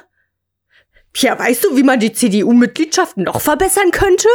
[1.15, 4.27] Ja, weißt du, wie man die CDU-Mitgliedschaft noch verbessern könnte?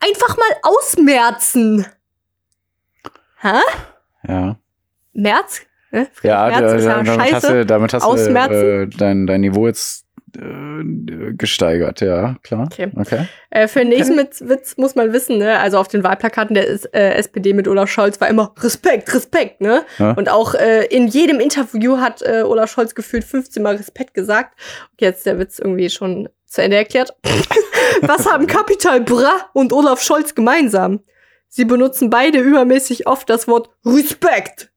[0.00, 1.86] Einfach mal ausmerzen.
[3.40, 3.60] Hä?
[4.26, 4.56] Ja.
[5.12, 5.62] März?
[5.90, 6.08] Ne?
[6.22, 8.52] Ja, ist ja da, damit hast du, damit hast du Ausmerzen.
[8.82, 10.04] äh, dein, dein Niveau jetzt
[10.36, 12.68] äh, gesteigert, ja, klar.
[12.72, 12.90] Okay.
[12.96, 13.26] okay.
[13.50, 15.58] Äh, für den nächsten Witz, Witz muss man wissen, ne?
[15.58, 19.60] Also auf den Wahlplakaten der ist, äh, SPD mit Olaf Scholz war immer Respekt, Respekt,
[19.60, 19.84] ne?
[19.98, 20.12] Ja.
[20.12, 24.58] Und auch äh, in jedem Interview hat äh, Olaf Scholz gefühlt 15 Mal Respekt gesagt.
[24.98, 27.16] Jetzt der Witz irgendwie schon zu Ende erklärt.
[28.02, 31.00] Was haben Capital Bra und Olaf Scholz gemeinsam?
[31.48, 34.70] Sie benutzen beide übermäßig oft das Wort Respekt.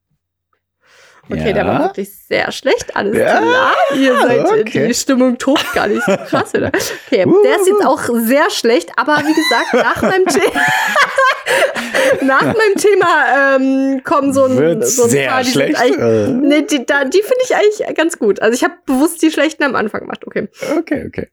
[1.30, 1.54] Okay, Ja.
[1.54, 2.96] der war wirklich sehr schlecht.
[2.96, 3.74] Alles Ja, klar.
[3.96, 4.88] Ihr seid, okay.
[4.88, 6.72] die Stimmung tobt gar nicht so krass, oder?
[7.08, 7.44] Okay, Uh.
[7.44, 10.42] der ist jetzt auch sehr schlecht, aber wie gesagt, nach meinem, The
[12.26, 15.80] nach meinem Thema ähm, kommen so ein, Wird's so ein sehr paar, die schlecht.
[15.82, 18.42] Äh, Nee, die, da- die finde ich eigentlich ganz gut.
[18.42, 20.26] Also ich habe bewusst die schlechten am Anfang gemacht.
[20.26, 20.48] Okay.
[20.78, 21.30] okay, okay.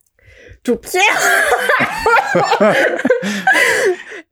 [0.64, 0.78] Du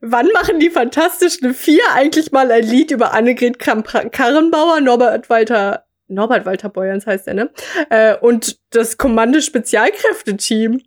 [0.01, 6.45] Wann machen die Fantastischen Vier eigentlich mal ein Lied über Annegret Kramp-Karrenbauer, Norbert Walter, Norbert
[6.45, 7.49] Walter Beuerns heißt er, ne?
[7.89, 10.81] Äh, und das Kommando-Spezialkräfte-Team.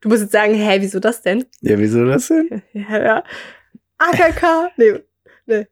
[0.00, 1.46] Du musst jetzt sagen, hä, wieso das denn?
[1.60, 2.62] Ja, wieso das denn?
[2.72, 3.24] Ja, ja.
[3.98, 5.00] AKK, nee,
[5.46, 5.66] nee.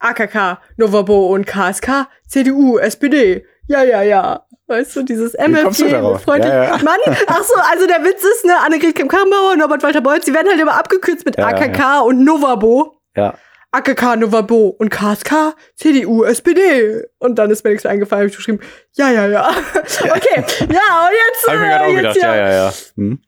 [0.00, 3.46] AKK, Novabo und KSK, CDU, SPD.
[3.68, 4.44] Ja, ja, ja.
[4.72, 5.90] Weißt du, dieses MFG
[6.24, 6.50] freundlich.
[6.50, 6.76] Ja, ja.
[6.82, 10.48] Mann, ach so, also der Witz ist, ne, Annegret Kramp-Karrenbauer, Norbert Walter Beuys, die werden
[10.48, 12.96] halt immer abgekürzt mit Ja, AKK und Novabo.
[13.14, 13.34] Ja.
[13.70, 17.02] AKK, Novabo und KSK, CDU, SPD.
[17.18, 18.60] Und dann ist mir nichts eingefallen, hab ich geschrieben,
[18.92, 19.50] ja, ja, ja.
[19.50, 22.72] Okay, ja, und jetzt, Hab ich mir gerade auch äh, gedacht, ja, ja, ja.
[22.96, 23.22] Hm?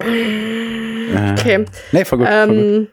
[0.00, 1.64] Äh, Okay.
[1.92, 2.28] Nee, voll gut.
[2.28, 2.56] voll gut.
[2.56, 2.88] Ähm,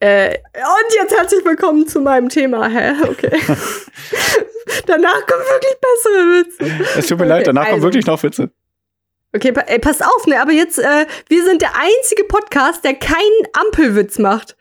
[0.00, 2.68] äh, und jetzt herzlich willkommen zu meinem Thema.
[2.68, 2.92] Hä?
[3.08, 3.38] Okay.
[4.90, 6.98] danach kommen wirklich bessere Witze.
[6.98, 7.86] Es tut mir okay, leid, danach kommen also.
[7.86, 8.50] wirklich noch Witze.
[9.32, 10.40] Okay, pa ey, passt auf, ne?
[10.40, 14.56] Aber jetzt, äh, wir sind der einzige Podcast, der keinen Ampelwitz macht.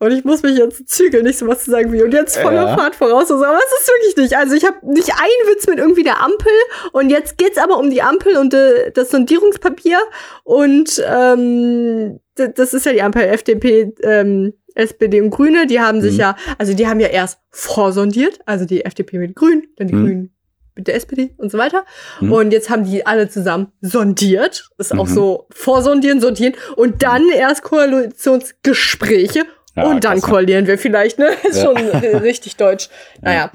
[0.00, 2.02] Und ich muss mich jetzt zügeln, nicht so was zu sagen wie.
[2.02, 2.76] Und jetzt voller Ja.
[2.76, 3.30] Fahrt voraus.
[3.30, 3.44] und so.
[3.44, 4.36] Aber es ist wirklich nicht.
[4.36, 6.52] Also ich habe nicht einen Witz mit irgendwie der Ampel.
[6.92, 9.98] Und jetzt geht's aber um die Ampel und äh, das Sondierungspapier.
[10.44, 15.66] Und ähm, das ist ja die Ampel FDP, ähm, SPD und Grüne.
[15.66, 16.20] Die haben sich Mhm.
[16.20, 18.38] ja, also die haben ja erst vorsondiert.
[18.46, 20.04] Also die FDP mit Grün, dann die Mhm.
[20.04, 20.34] Grünen
[20.76, 21.84] mit der SPD und so weiter.
[22.20, 22.32] Mhm.
[22.32, 24.68] Und jetzt haben die alle zusammen sondiert.
[24.78, 25.12] Ist auch Mhm.
[25.14, 26.54] so vorsondieren, sortieren.
[26.76, 29.44] Und dann erst Koalitionsgespräche.
[29.78, 31.28] Ja, und dann koalieren wir vielleicht, ne?
[31.48, 31.64] Ist Ja.
[31.64, 32.88] schon richtig deutsch.
[33.20, 33.50] Naja.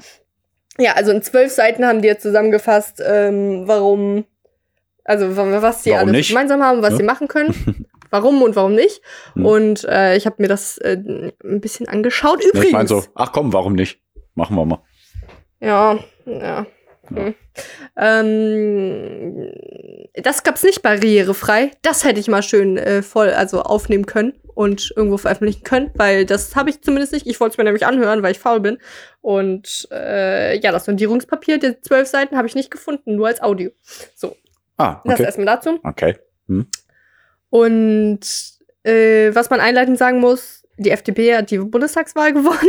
[0.78, 4.24] Ja, also in zwölf Seiten haben die jetzt zusammengefasst, ähm, warum,
[5.04, 6.28] also wa- was die Warum alles nicht?
[6.30, 6.96] gemeinsam haben, was Ja.
[6.98, 7.86] sie machen können.
[8.10, 9.00] Warum und warum nicht.
[9.34, 9.44] Hm.
[9.44, 12.44] Und äh, ich habe mir das äh, ein bisschen angeschaut.
[12.44, 12.66] Übrigens.
[12.66, 13.98] Ich meine so, ach komm, warum nicht?
[14.36, 14.82] Machen wir mal.
[15.58, 16.64] Ja, ja.
[17.08, 17.34] Hm.
[17.96, 19.52] Ähm,
[20.22, 21.70] das gab's nicht barrierefrei.
[21.82, 26.24] Das hätte ich mal schön äh, voll, also aufnehmen können und irgendwo veröffentlichen können, weil
[26.26, 27.26] das habe ich zumindest nicht.
[27.26, 28.78] Ich wollte es mir nämlich anhören, weil ich faul bin.
[29.20, 33.70] Und äh, ja, das Sondierungspapier, die zwölf Seiten, habe ich nicht gefunden, nur als Audio.
[34.14, 34.36] So,
[34.76, 35.22] Ah, das okay.
[35.24, 35.78] erstmal dazu.
[35.84, 36.16] Okay.
[37.50, 38.20] Und
[38.82, 42.58] äh, was man einleitend sagen muss, die FDP hat die Bundestagswahl gewonnen.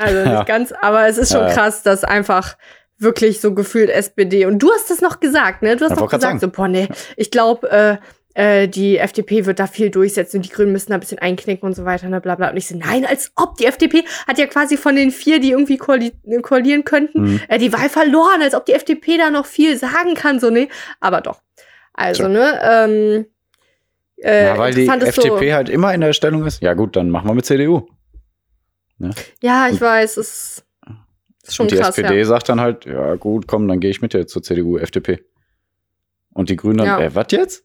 [0.00, 0.44] Also nicht Ja.
[0.44, 1.54] ganz, aber es ist schon Ja, ja.
[1.54, 2.56] krass, dass einfach
[2.98, 4.44] wirklich so gefühlt SPD.
[4.46, 5.76] Und du hast das noch gesagt, ne?
[5.76, 7.96] Du hast Ja, noch gesagt, so, boah, nee, ich glaube, äh,
[8.34, 11.66] äh, die FDP wird da viel durchsetzen und die Grünen müssen da ein bisschen einknicken
[11.66, 12.50] und so weiter, ne, bla bla.
[12.50, 15.50] Und ich so, nein, als ob die FDP hat ja quasi von den vier, die
[15.50, 17.40] irgendwie koali koalieren könnten, Hm.
[17.48, 20.68] äh, die Wahl verloren, als ob die FDP da noch viel sagen kann, so, nee.
[21.00, 21.40] Aber doch.
[21.94, 22.28] Also, Tja.
[22.28, 23.26] ne, ähm,
[24.22, 26.62] äh, ja, weil die FDP halt immer in der Stellung ist.
[26.62, 27.88] Ja gut, dann machen wir mit CDU.
[29.40, 30.64] Ja, ich weiß, es
[31.54, 32.24] schon und die krass, SPD ja.
[32.24, 35.24] sagt dann halt, ja gut, komm, dann gehe ich mit dir zur CDU, FDP.
[36.34, 37.00] Und die Grünen dann, Ja.
[37.00, 37.64] äh, was jetzt?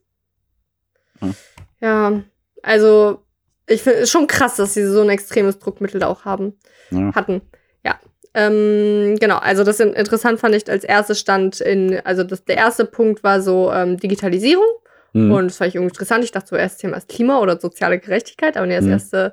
[1.80, 2.22] Ja,
[2.62, 3.24] also
[3.68, 6.54] ich finde es schon krass, dass sie so ein extremes Druckmittel da auch haben,
[6.90, 7.14] Ja.
[7.14, 7.40] hatten.
[7.84, 7.98] Ja.
[8.34, 12.56] Ähm, genau, also das in, interessant fand ich als erstes stand in, also das, der
[12.56, 14.66] erste Punkt war so ähm, Digitalisierung
[15.12, 15.30] Hm.
[15.30, 16.24] und das fand ich irgendwie interessant.
[16.24, 18.90] Ich dachte zuerst Thema ist Klima oder soziale Gerechtigkeit, aber nee, das Mhm.
[18.90, 19.32] erste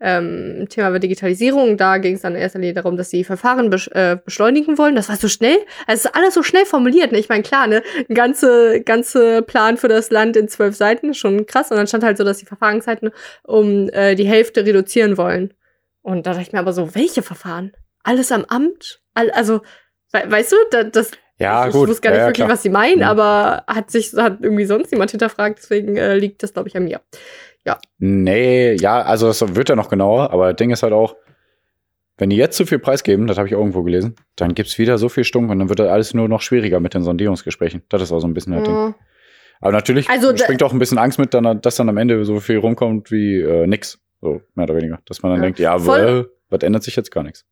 [0.00, 1.76] ähm, Thema war Digitalisierung.
[1.76, 4.96] Da ging es dann in erster Linie darum, dass sie Verfahren besch äh, beschleunigen wollen.
[4.96, 5.58] Das war so schnell.
[5.86, 7.12] Also es ist alles so schnell formuliert.
[7.12, 7.18] Ne?
[7.18, 11.46] Ich meine, klar, ne, ein ganze, ganze Plan für das Land in zwölf Seiten, schon
[11.46, 11.70] krass.
[11.70, 13.10] Und dann stand halt so, dass die Verfahrenszeiten
[13.44, 15.52] um äh, die Hälfte reduzieren wollen.
[16.02, 17.72] Und da dachte ich mir aber so, welche Verfahren?
[18.02, 19.02] Alles am Amt?
[19.12, 19.60] All, also,
[20.12, 21.84] we weißt du, da, das ja, ich, gut.
[21.84, 22.48] Ich wusste gar nicht ja, ja, wirklich, klar.
[22.50, 23.04] was sie meinen, Mhm.
[23.04, 26.84] aber hat sich hat irgendwie sonst niemand hinterfragt, deswegen äh, liegt das, glaube ich, an
[26.84, 27.00] mir.
[27.98, 31.16] Nee, ja, also das wird ja noch genauer, aber das Ding ist halt auch,
[32.16, 34.98] wenn die jetzt zu viel Preis geben, das habe ich irgendwo gelesen, dann gibt's wieder
[34.98, 37.82] so viel Stunk und dann wird das alles nur noch schwieriger mit den Sondierungsgesprächen.
[37.88, 38.74] Das ist auch so ein bisschen das Ding.
[38.74, 38.94] Ja.
[39.60, 42.58] Aber natürlich Also springt auch ein bisschen Angst mit, dass dann am Ende so viel
[42.58, 43.98] rumkommt wie äh, nix.
[44.22, 44.98] So, mehr oder weniger.
[45.06, 45.44] Dass man dann Ja.
[45.46, 47.44] denkt, ja, Voll- was ändert sich jetzt gar nichts.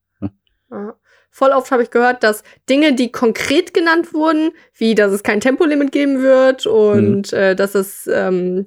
[0.71, 0.95] Ja.
[1.31, 5.41] Voll oft habe ich gehört, dass Dinge, die konkret genannt wurden, wie dass es kein
[5.41, 7.39] Tempolimit geben wird und Mhm.
[7.39, 8.67] äh, dass es, ähm,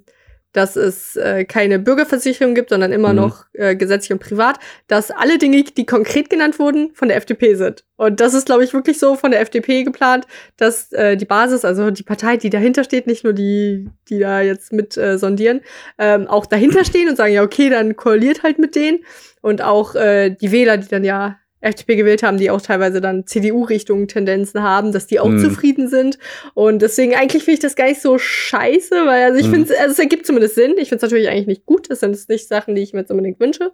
[0.53, 3.15] dass es äh, keine Bürgerversicherung gibt, sondern immer Mhm.
[3.15, 7.55] noch äh, gesetzlich und privat, dass alle Dinge, die konkret genannt wurden, von der FDP
[7.55, 7.83] sind.
[7.95, 10.25] Und das ist, glaube ich, wirklich so von der FDP geplant,
[10.57, 14.41] dass äh, die Basis, also die Partei, die dahinter steht, nicht nur die, die da
[14.41, 15.61] jetzt mit äh, sondieren,
[15.97, 18.99] ähm, auch dahinter stehen und sagen, ja, okay, dann koaliert halt mit denen.
[19.41, 23.25] Und auch äh, die Wähler, die dann ja FDP gewählt haben, die auch teilweise dann
[23.27, 25.39] CDU-Richtung Tendenzen haben, dass die auch Mhm.
[25.39, 26.17] zufrieden sind.
[26.53, 29.51] Und deswegen eigentlich finde ich das gar nicht so scheiße, weil also ich Mhm.
[29.65, 30.71] finde, also es ergibt zumindest Sinn.
[30.77, 31.89] Ich finde es natürlich eigentlich nicht gut.
[31.89, 33.71] Das sind nicht Sachen, die ich mir jetzt unbedingt wünsche.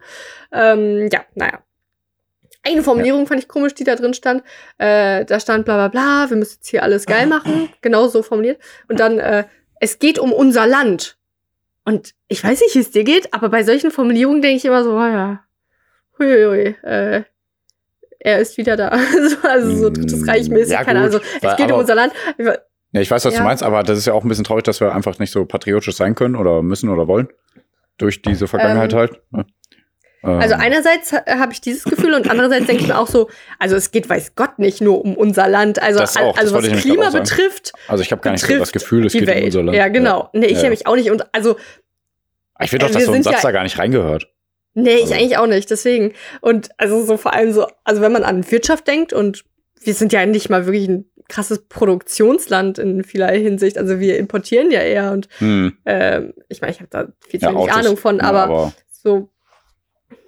[0.51, 1.63] Ähm, ja, naja.
[2.63, 4.43] Eine Formulierung fand ich komisch, die da drin stand.
[4.77, 7.69] Äh, da stand bla bla bla, wir müssen jetzt hier alles geil machen.
[7.81, 8.59] Genau so formuliert.
[8.89, 9.45] Und dann, äh,
[9.79, 11.17] es geht um unser Land.
[11.85, 14.83] Und ich weiß nicht, wie es dir geht, aber bei solchen Formulierungen denke ich immer
[14.83, 15.45] so, oh ja,
[16.19, 17.23] huiuiui, äh,
[18.19, 18.97] er ist wieder da.
[19.43, 21.13] Also, so drittes Reich mäßig, Ja, keine Ahnung.
[21.15, 22.13] Also, es geht um unser Land.
[22.91, 23.39] Ja, ich weiß, was Ja.
[23.41, 25.45] du meinst, aber das ist ja auch ein bisschen traurig, dass wir einfach nicht so
[25.45, 27.27] patriotisch sein können oder müssen oder wollen.
[27.97, 29.21] Durch diese Vergangenheit Ähm, halt.
[29.31, 29.45] ne?
[30.23, 33.29] Ähm, Also einerseits ha- habe ich dieses Gefühl und andererseits denke ich mir auch so,
[33.59, 35.81] also es geht, weiß Gott, nicht nur um unser Land.
[35.81, 38.71] Also, auch, das also was nämlich Klima betrifft, also ich habe gar nicht so das
[38.71, 39.39] Gefühl, es geht Welt.
[39.39, 39.77] um unser Land.
[39.77, 40.29] Ja, genau.
[40.33, 40.63] Nee, ich Ja.
[40.65, 40.69] ja.
[40.69, 41.11] mich auch nicht.
[41.11, 41.57] Und also,
[42.59, 44.27] Ich finde doch, dass so ein Satz ja- da gar nicht reingehört.
[44.81, 45.69] Nee, ich Also- eigentlich auch nicht.
[45.69, 46.13] Deswegen.
[46.41, 49.43] Und also so vor allem so, also wenn man an Wirtschaft denkt und
[49.81, 53.77] wir sind ja nicht mal wirklich ein krasses Produktionsland in vielerlei Hinsicht.
[53.77, 55.77] Also wir importieren ja eher und Hm.
[55.85, 57.75] ähm, ich meine, ich habe da viel zu Ja, wenig Autos.
[57.85, 59.29] Ahnung von, Ja, aber, aber so,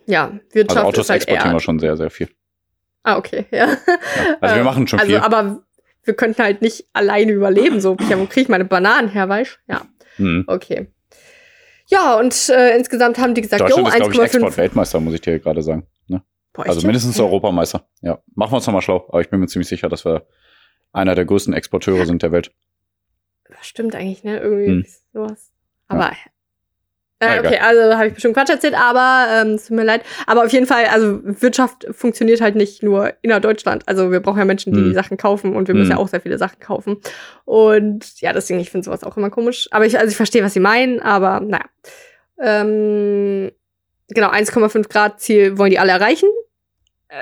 [0.06, 1.56] ja, Wirtschaft also Autos ist halt exportieren eher.
[1.56, 2.28] wir schon sehr, sehr viel.
[3.04, 3.58] Ah, okay, ja.
[3.70, 3.78] Ja.
[4.42, 5.20] Also wir Ähm, machen schon also, viel.
[5.22, 5.64] aber
[6.04, 7.80] wir könnten halt nicht alleine überleben.
[7.80, 9.82] So, ja, wo kriege ich meine Bananen her, weißt Ja,
[10.18, 10.44] Hm.
[10.48, 10.88] okay.
[11.90, 14.24] Ja, und äh, insgesamt haben die gesagt, jo, Deutschland ist, glaube ich, 1,5.
[14.36, 15.88] Export-Weltmeister, muss ich dir gerade sagen.
[16.08, 16.22] Ne?
[16.54, 17.88] Boah, Also mindestens Europameister.
[18.02, 19.06] Ja, machen wir uns nochmal schlau.
[19.10, 20.28] Aber ich bin mir ziemlich sicher, dass wir
[20.94, 22.52] einer der größten Exporteure sind der Welt.
[23.48, 24.40] Das stimmt eigentlich, ne?
[24.40, 24.86] Irgendwie Hm.
[25.14, 25.52] sowas.
[25.88, 26.12] Aber.
[26.12, 26.16] Ah,
[27.22, 30.04] Äh, okay, also habe ich bestimmt Quatsch erzählt, aber ähm, es tut mir leid.
[30.26, 33.84] Aber auf jeden Fall, also Wirtschaft funktioniert halt nicht nur innerdeutschland.
[33.88, 34.88] Also wir brauchen ja Menschen, die Hm.
[34.90, 35.98] die Sachen kaufen und wir müssen Hm.
[35.98, 36.98] ja auch sehr viele Sachen kaufen.
[37.44, 39.68] Und ja, deswegen, ich finde sowas auch immer komisch.
[39.72, 41.66] Aber ich, also ich verstehe, was sie meinen, aber naja.
[42.42, 43.52] Ähm,
[44.08, 46.30] genau, 1,5 Grad Ziel wollen die alle erreichen.
[47.10, 47.16] Äh,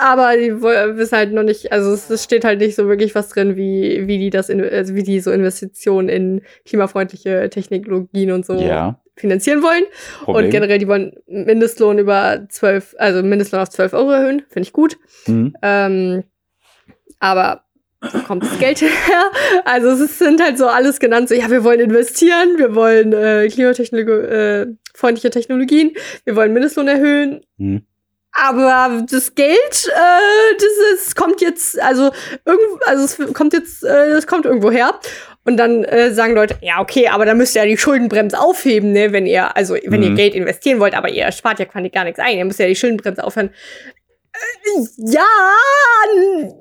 [0.00, 3.28] aber die wissen halt noch nicht, also es, es steht halt nicht so wirklich was
[3.30, 8.46] drin, wie, wie die das, in, also wie die so Investitionen in klimafreundliche Technologien und
[8.46, 9.84] so Ja, finanzieren wollen.
[10.24, 10.44] Problem.
[10.44, 14.72] Und generell, die wollen Mindestlohn über 12, also Mindestlohn auf 12 Euro erhöhen, finde ich
[14.72, 14.98] gut.
[15.24, 15.54] Hm.
[15.62, 16.24] Ähm,
[17.20, 17.64] aber
[18.12, 18.90] wo kommt das Geld her?
[19.64, 23.48] Also es sind halt so alles genannt, so ja, wir wollen investieren, wir wollen äh,
[23.48, 25.92] klimatechnologie, äh, freundliche Technologien,
[26.24, 27.40] wir wollen Mindestlohn erhöhen.
[27.58, 27.82] Hm.
[28.34, 32.10] Aber das Geld, äh, das ist, kommt jetzt, also
[32.44, 34.98] irgendwo, also es kommt jetzt, äh, das kommt irgendwo her.
[35.44, 38.92] Und dann äh, sagen Leute, ja, okay, aber dann müsst ihr ja die Schuldenbremse aufheben,
[38.92, 40.16] ne, wenn ihr, also wenn ihr Mhm.
[40.16, 42.74] Geld investieren wollt, aber ihr spart ja quasi gar nichts ein, ihr müsst ja die
[42.76, 43.50] Schuldenbremse aufhören.
[44.32, 45.22] Äh, ja,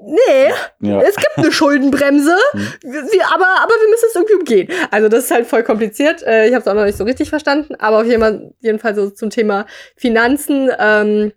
[0.06, 0.54] nee,
[0.89, 1.02] Ja.
[1.02, 2.60] es gibt eine Schuldenbremse, Mhm.
[2.84, 4.67] wir, aber, aber wir müssen es irgendwie umgehen.
[4.91, 6.22] Also das ist halt voll kompliziert.
[6.24, 8.80] Äh, ich habe es auch noch nicht so richtig verstanden, aber auf jeden Fall, jeden
[8.80, 9.65] Fall so zum Thema
[9.96, 10.69] Finanzen.
[10.78, 11.32] Ähm,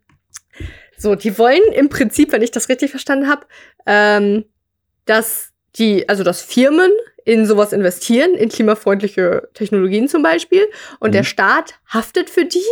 [0.98, 3.46] so, die wollen im Prinzip, wenn ich das richtig verstanden habe,
[3.87, 4.44] ähm,
[5.04, 6.90] dass die, also dass Firmen
[7.26, 10.66] in sowas investieren, in klimafreundliche Technologien zum Beispiel,
[11.00, 11.12] und Mhm.
[11.12, 12.64] der Staat haftet für die.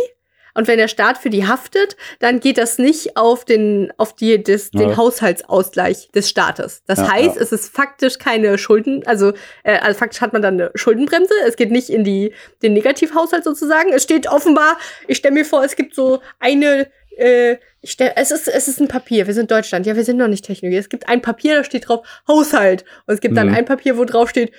[0.57, 4.41] Und wenn der Staat für die haftet, dann geht das nicht auf den, auf die,
[4.41, 4.95] des, den Ja.
[4.97, 6.81] Haushaltsausgleich des Staates.
[6.87, 7.41] Das Ja, heißt, ja.
[7.41, 9.33] es ist faktisch keine Schulden, also,
[9.65, 11.33] äh, also faktisch hat man dann eine Schuldenbremse.
[11.45, 13.91] Es geht nicht in die, den Negativhaushalt sozusagen.
[13.91, 14.77] Es steht offenbar,
[15.09, 16.87] ich stelle mir vor, es gibt so eine,
[17.17, 19.27] äh, es ist, es ist ein Papier.
[19.27, 19.85] Wir sind Deutschland.
[19.85, 20.77] Ja, wir sind noch nicht Technologie.
[20.77, 22.83] Es gibt ein Papier, da steht drauf Haushalt.
[23.05, 23.55] Und es gibt dann Mhm.
[23.55, 24.51] ein Papier, wo drauf steht,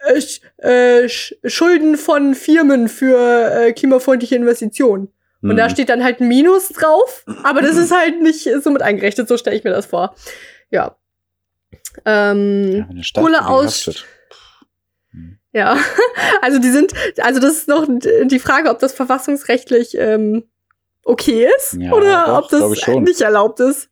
[0.00, 0.18] äh,
[0.58, 5.08] äh, Sch- Schulden von Firmen für äh, klimafreundliche Investitionen.
[5.40, 5.70] Und da Hm.
[5.70, 9.36] steht dann halt ein Minus drauf, aber das ist halt nicht so mit eingerechnet, so
[9.36, 10.16] stelle ich mir das vor.
[10.70, 10.96] Ja.
[12.04, 14.04] Ähm, Ja, Kohle aus- haftet.
[15.52, 15.76] ja.
[16.42, 20.44] Also die sind, also das ist noch die Frage, ob das verfassungsrechtlich ähm,
[21.08, 23.90] okay ist Ja, oder doch, ob das nicht erlaubt ist.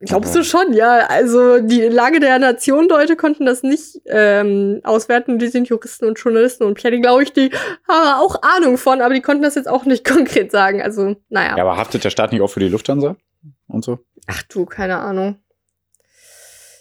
[0.00, 1.06] Glaubst du schon, ja.
[1.06, 5.38] Also die Lage der Nation, Leute konnten das nicht ähm, auswerten.
[5.38, 7.50] Die sind Juristen und Journalisten und Pierre, glaube ich, die
[7.88, 10.82] haben auch Ahnung von, aber die konnten das jetzt auch nicht konkret sagen.
[10.82, 11.56] Also, naja.
[11.56, 13.16] Ja, aber haftet der Staat nicht auch für die Lufthansa
[13.68, 13.98] und so?
[14.26, 15.38] Ach du, keine Ahnung.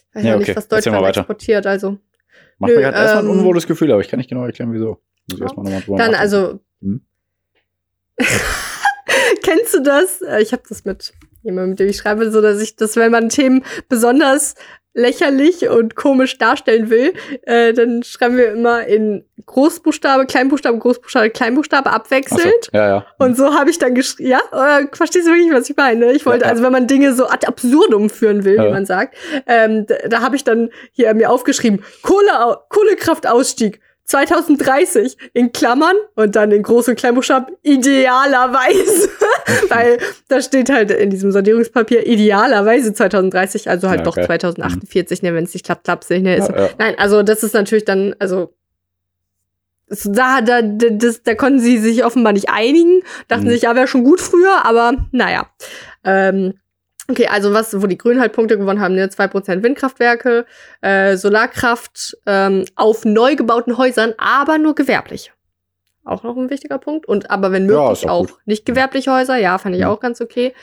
[0.09, 0.45] Ich weiß Ja, ja, okay.
[0.47, 1.97] nicht, was Deutschland exportiert, also.
[2.57, 4.73] Macht Nö, mir halt erstmal ein ähm, unwohles Gefühl, aber ich kann nicht genau erklären,
[4.73, 5.01] wieso.
[5.29, 6.35] Muss ich erstmal nochmal drüber Dann, nachdenken.
[6.35, 6.59] also.
[6.81, 7.01] Hm?
[9.43, 10.21] Kennst du das?
[10.21, 13.11] Äh, Ich habe das mit jemandem, mit dem ich schreibe, so dass ich das, wenn
[13.11, 14.55] man Themen besonders
[14.97, 21.89] lächerlich und komisch darstellen will, äh, dann schreiben wir immer in Großbuchstabe, Kleinbuchstabe, Großbuchstabe, Kleinbuchstabe
[21.89, 22.69] Ach so, abwechselnd.
[22.71, 23.05] Ja, ja.
[23.19, 24.39] Und so habe ich dann geschrieben, ja,
[24.79, 26.13] äh, verstehst du wirklich, was ich meine?
[26.13, 26.51] Ich wollte, Ja, ja.
[26.51, 28.67] also wenn man Dinge so ad absurdum führen will, Ja.
[28.67, 29.15] wie man sagt,
[29.47, 36.35] ähm, da, da habe ich dann hier mir aufgeschrieben, Kohle, Kohlekraftausstieg 2030 in Klammern und
[36.35, 39.09] dann in Groß- und Kleinbuchstaben idealerweise,
[39.69, 44.25] weil da steht halt in diesem Sondierungspapier idealerweise 2030, also halt Ja, doch geil.
[44.25, 46.69] 2048, ne, wenn es nicht klappt, klappt es nicht, ne, ist Ja, ja.
[46.77, 48.53] Nein, also das ist natürlich dann, also
[50.03, 53.01] da, da, das, da konnten sie sich offenbar nicht einigen.
[53.27, 53.49] Dachten Mhm.
[53.49, 55.47] sich, ja, wäre schon gut früher, aber naja.
[56.03, 56.55] Ähm,
[57.09, 60.45] okay, also was, wo die Grünen halt Punkte gewonnen haben, ne, 2% Windkraftwerke,
[60.81, 65.31] äh, Solarkraft ähm, auf neu gebauten Häusern, aber nur gewerblich.
[66.03, 67.07] Auch noch ein wichtiger Punkt.
[67.07, 68.37] Und aber wenn Ja, möglich doch auch gut.
[68.45, 69.87] nicht gewerbliche Häuser, ja, fand ich Mhm.
[69.87, 70.53] auch ganz okay.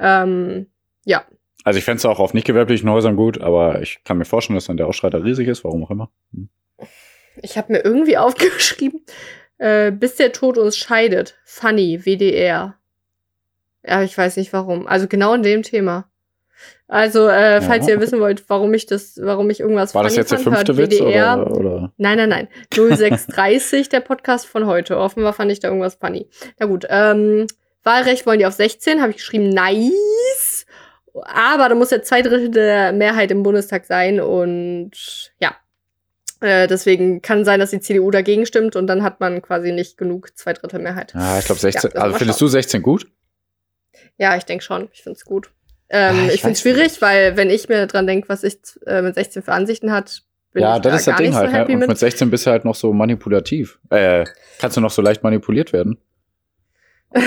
[0.00, 0.66] Ähm,
[1.04, 1.24] ja,
[1.64, 4.56] Also ich fände es auch auf nicht gewerblichen Häusern gut, aber ich kann mir vorstellen,
[4.56, 6.10] dass dann der Ausschrei da riesig ist, warum auch immer.
[6.32, 6.48] Hm.
[7.42, 9.04] Ich habe mir irgendwie aufgeschrieben,
[9.58, 11.36] äh, bis der Tod uns scheidet.
[11.44, 12.77] Funny, WDR.
[13.84, 14.86] Ja, ich weiß nicht warum.
[14.86, 16.10] Also genau in dem Thema.
[16.88, 20.16] Also, äh, falls Ja, ihr wissen wollt, warum ich das, warum ich irgendwas War das
[20.16, 21.38] jetzt der fand, fünfte Witz WDR.
[21.38, 21.92] oder, oder?
[21.98, 22.48] Nein, nein, nein.
[22.74, 24.96] 0630, der Podcast von heute.
[24.96, 26.28] Offenbar fand ich da irgendwas funny.
[26.58, 27.46] Na gut, ähm,
[27.84, 30.66] Wahlrecht wollen die auf 16, habe ich geschrieben, nice.
[31.14, 34.92] Aber da muss ja zwei Drittel der Mehrheit im Bundestag sein und
[35.40, 35.54] ja.
[36.40, 39.98] Äh, deswegen kann sein, dass die CDU dagegen stimmt und dann hat man quasi nicht
[39.98, 41.12] genug zwei Drittel Mehrheit.
[41.14, 41.90] Ja, ich glaube 16.
[41.94, 42.46] Ja, also findest schauen.
[42.46, 43.08] du 16 gut?
[44.18, 44.88] Ja, ich denke schon.
[44.92, 45.50] Ich find's gut.
[45.88, 46.76] Ähm, Ah, ich ich find's weiß nicht.
[46.76, 50.22] schwierig, weil wenn ich mir dran denke, was ich äh, mit 16 für Ansichten hat,
[50.52, 51.50] bin ja, ich das da ist das Ding nicht halt.
[51.50, 51.62] so Ne?
[51.72, 51.88] Und mit.
[51.88, 53.78] mit 16 bist du halt noch so manipulativ.
[53.90, 54.24] Äh,
[54.58, 55.98] kannst du noch so leicht manipuliert werden?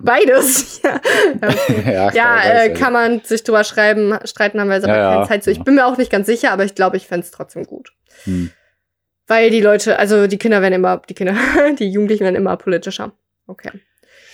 [0.00, 0.80] Beides.
[0.82, 1.00] ja,
[1.42, 1.82] okay.
[1.92, 5.14] ja, Ja, äh, weiß, kann man sich drüber schreiben, streiten haben wir jetzt aber Ja,
[5.16, 5.28] keine.
[5.28, 5.50] Zeit zu.
[5.50, 7.92] Ich bin mir auch nicht ganz sicher, aber ich glaube, ich fänd's trotzdem gut.
[8.24, 8.50] Hm.
[9.26, 11.34] Weil die Leute, also die Kinder werden immer, die Kinder,
[11.78, 13.12] die Jugendlichen werden immer politischer.
[13.46, 13.70] Okay.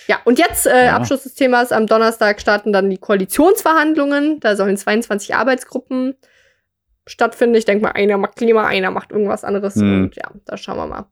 [0.07, 0.95] Ja, und jetzt äh, Ja.
[0.95, 1.71] Abschluss des Themas.
[1.71, 4.39] Am Donnerstag starten dann die Koalitionsverhandlungen.
[4.39, 6.15] Da sollen 22 Arbeitsgruppen
[7.05, 7.55] stattfinden.
[7.55, 9.75] Ich denke mal, einer macht Klima, einer macht irgendwas anderes.
[9.75, 10.03] Hm.
[10.03, 11.05] Und ja, da schauen wir mal.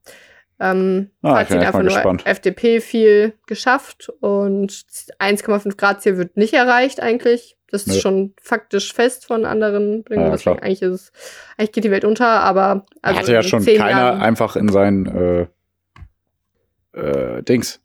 [0.59, 2.25] Ähm, Ah, echt einfach nur gespannt.
[2.25, 4.71] FDP viel geschafft und
[5.19, 7.57] 1,5 Grad Ziel wird nicht erreicht eigentlich.
[7.71, 7.99] Das ist Nö.
[7.99, 10.23] schon faktisch fest von anderen Bringen.
[10.23, 11.11] Ja, Deswegen eigentlich ist es,
[11.57, 15.47] eigentlich geht die Welt unter, aber also hatte ja schon keiner Jahren, einfach in sein
[16.93, 17.81] äh, äh, Dings.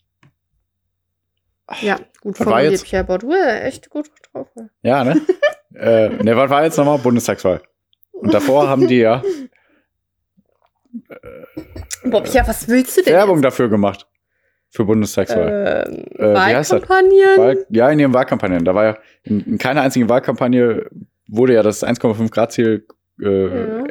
[1.81, 2.85] Ja, gut Was formuliert, jetzt?
[2.85, 4.49] Pierre Baudouin, echt gut drauf.
[4.83, 5.21] Ja, ne?
[5.75, 6.99] äh, ne, was war jetzt nochmal?
[6.99, 7.61] Bundestagswahl.
[8.13, 9.23] Und davor haben die ja
[12.05, 13.13] Boah, Pierre, was willst du denn?
[13.15, 14.07] Werbung dafür gemacht.
[14.71, 15.85] Für Bundestagswahl.
[15.89, 16.71] Ähm, Äh, das?
[16.71, 17.37] Wahlkampagnen?
[17.39, 18.65] Wahl, ja, in ihren Wahlkampagnen.
[18.65, 20.87] Da war ja in, in keiner einzigen Wahlkampagne
[21.29, 22.87] wurde ja das 1,5 Grad Ziel
[23.21, 23.85] äh, Ja.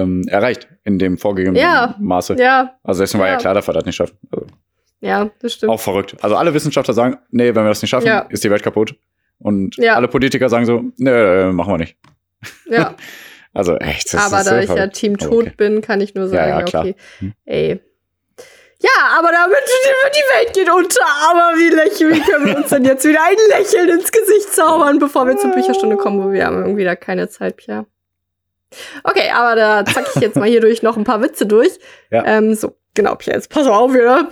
[0.00, 1.94] ähm, erreicht in dem vorgegebenen Ja.
[1.98, 2.36] Maße.
[2.38, 3.38] ja, Also deswegen war ja Ja.
[3.40, 4.16] klar, dass wir das nicht schaffen.
[4.30, 4.46] Also,
[5.00, 5.70] ja, das stimmt.
[5.72, 6.16] auch verrückt.
[6.22, 8.20] Also alle Wissenschaftler sagen, nee, wenn wir das nicht schaffen, Ja.
[8.30, 8.94] ist die Welt kaputt.
[9.38, 9.94] Und Ja.
[9.96, 11.96] alle Politiker sagen so, nee, äh, machen wir nicht.
[12.68, 12.94] Ja,
[13.54, 14.96] Also echt, das aber ist da ich ja verrückt.
[14.96, 15.54] Team Aber Tod okay.
[15.56, 16.82] bin, kann ich nur sagen, Ja, ja, klar.
[16.84, 17.32] okay, Hm.
[17.46, 17.80] ey.
[18.82, 19.56] Ja, aber damit
[20.14, 21.00] die Welt geht unter.
[21.30, 24.98] Aber wie lächeln, wie können wir uns denn jetzt wieder ein Lächeln ins Gesicht zaubern,
[24.98, 27.86] bevor wir zur Bücherstunde kommen, wo wir haben irgendwie da keine Zeit, Pierre.
[29.04, 31.78] Okay, aber da zack ich jetzt mal hier durch noch ein paar Witze durch.
[32.10, 32.24] Ja.
[32.26, 34.28] Ähm, so, genau, Pierre, jetzt pass auf wieder.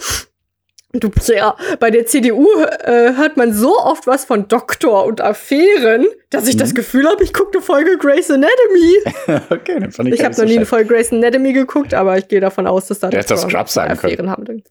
[0.94, 6.06] Du Pierre, bei der CDU äh, hört man so oft was von Doktor und Affären,
[6.30, 6.74] dass ich das Mhm.
[6.76, 8.98] Gefühl habe, ich gucke eine Folge Grey's Anatomy.
[9.50, 12.28] okay, dann fand ich Ich habe noch nie eine Folge Grey's Anatomy geguckt, aber ich
[12.28, 14.62] gehe davon aus, dass da hätte das Doktor- Scrubs sagen Affären haben.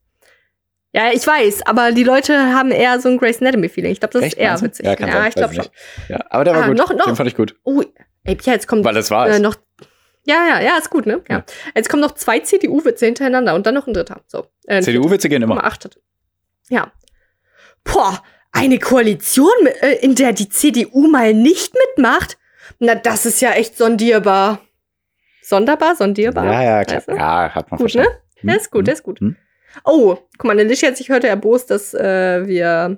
[0.95, 3.91] Ja, ich weiß, aber die Leute haben eher so ein Grey's Anatomy-Feeling.
[3.91, 4.85] Ich glaube, das Echt, ist eher witzig.
[4.85, 5.63] Ja, kann ja ich glaube schon.
[5.63, 5.73] nicht.
[6.07, 6.77] Ja, aber der war Ah, gut.
[6.77, 7.05] noch- noch.
[7.05, 7.55] Den fand ich gut.
[7.63, 7.81] Oh,
[8.23, 9.39] ey, Pia, jetzt kommt Weil es war äh, es.
[9.39, 9.55] noch.
[10.25, 11.21] Ja, ja, ja, ist gut, ne?
[11.27, 11.37] Ja.
[11.37, 11.43] Ja.
[11.75, 14.21] Jetzt kommen noch zwei CDU-Witze hintereinander und dann noch ein dritter.
[14.27, 14.45] So.
[14.67, 15.61] Äh, CDU-Witze gehen immer.
[15.65, 15.99] achtet.
[16.69, 16.91] Ja.
[17.83, 19.51] Boah, eine Koalition,
[19.81, 22.37] äh, in der die CDU mal nicht mitmacht?
[22.79, 24.59] Na, das ist ja echt sondierbar.
[25.41, 26.45] Sonderbar, sondierbar?
[26.45, 27.01] Ja, ja, klar.
[27.05, 27.15] Du?
[27.15, 28.09] Ja, hat man Gut, verstanden.
[28.41, 28.51] ne?
[28.51, 29.19] Der ist gut, der ist gut.
[29.19, 29.35] Hm.
[29.83, 32.97] Oh, guck mal, Alicia hat sich heute erbost, dass äh, wir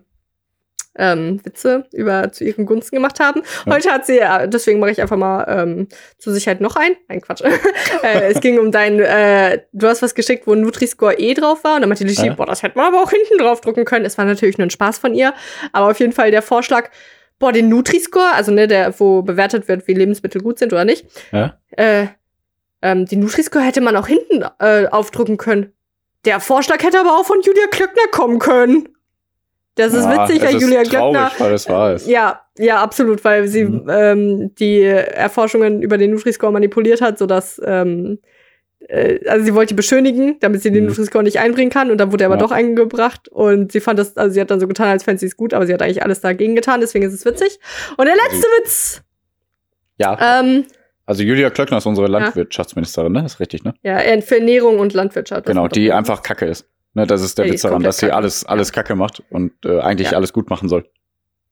[0.97, 3.41] ähm, Witze über zu ihren Gunsten gemacht haben.
[3.65, 3.73] Ja.
[3.73, 5.87] Heute hat sie, äh, deswegen mache ich einfach mal ähm,
[6.17, 6.95] zur Sicherheit noch ein.
[7.09, 7.41] Nein, Quatsch.
[8.03, 11.75] äh, es ging um dein, äh, du hast was geschickt, wo Nutri-Score E drauf war.
[11.75, 12.33] Und dann meinte Lichi, Ja.
[12.33, 14.05] boah, das hätte man aber auch hinten drauf drucken können.
[14.05, 15.33] Es war natürlich nur ein Spaß von ihr.
[15.73, 16.89] Aber auf jeden Fall der Vorschlag,
[17.39, 21.05] boah, den Nutri-Score, also ne, der, wo bewertet wird, wie Lebensmittel gut sind oder nicht,
[21.31, 21.57] Ja?
[21.71, 22.05] äh,
[22.81, 25.73] ähm, die Nutri-Score hätte man auch hinten äh, aufdrucken können.
[26.23, 28.89] Der Vorschlag hätte aber auch von Julia Klöckner kommen können.
[29.75, 31.31] Das ist Ja, witzig, es weil Julia Klöckner.
[31.37, 32.07] weil es wahr ist.
[32.07, 33.87] Ja, ja, absolut, weil sie Mhm.
[33.89, 38.19] ähm, die Erforschungen über den Nutri-Score manipuliert hat, sodass ähm,
[38.87, 40.89] äh, also sie wollte die beschönigen, damit sie den Mhm.
[40.91, 42.41] Nutri-Score nicht einbringen kann und dann wurde er aber Ja.
[42.41, 45.25] doch eingebracht und sie fand das, also sie hat dann so getan, als fände sie
[45.25, 47.59] es gut, aber sie hat eigentlich alles dagegen getan, deswegen ist es witzig.
[47.97, 49.01] Und der letzte Witz,
[49.97, 50.65] Ja, ähm,
[51.05, 53.25] also Julia Klöckner ist unsere Landwirtschaftsministerin, ne?
[53.25, 53.73] Ist richtig, ne?
[53.83, 55.45] ja, für Ernährung und Landwirtschaft.
[55.45, 56.65] das Genau, war die einfach Kacke ist.
[56.95, 58.15] Ne, das ist der Ja, Witz daran, dass sie Kacke.
[58.15, 60.17] alles, alles Kacke macht und äh, eigentlich Ja.
[60.17, 60.89] alles gut machen soll.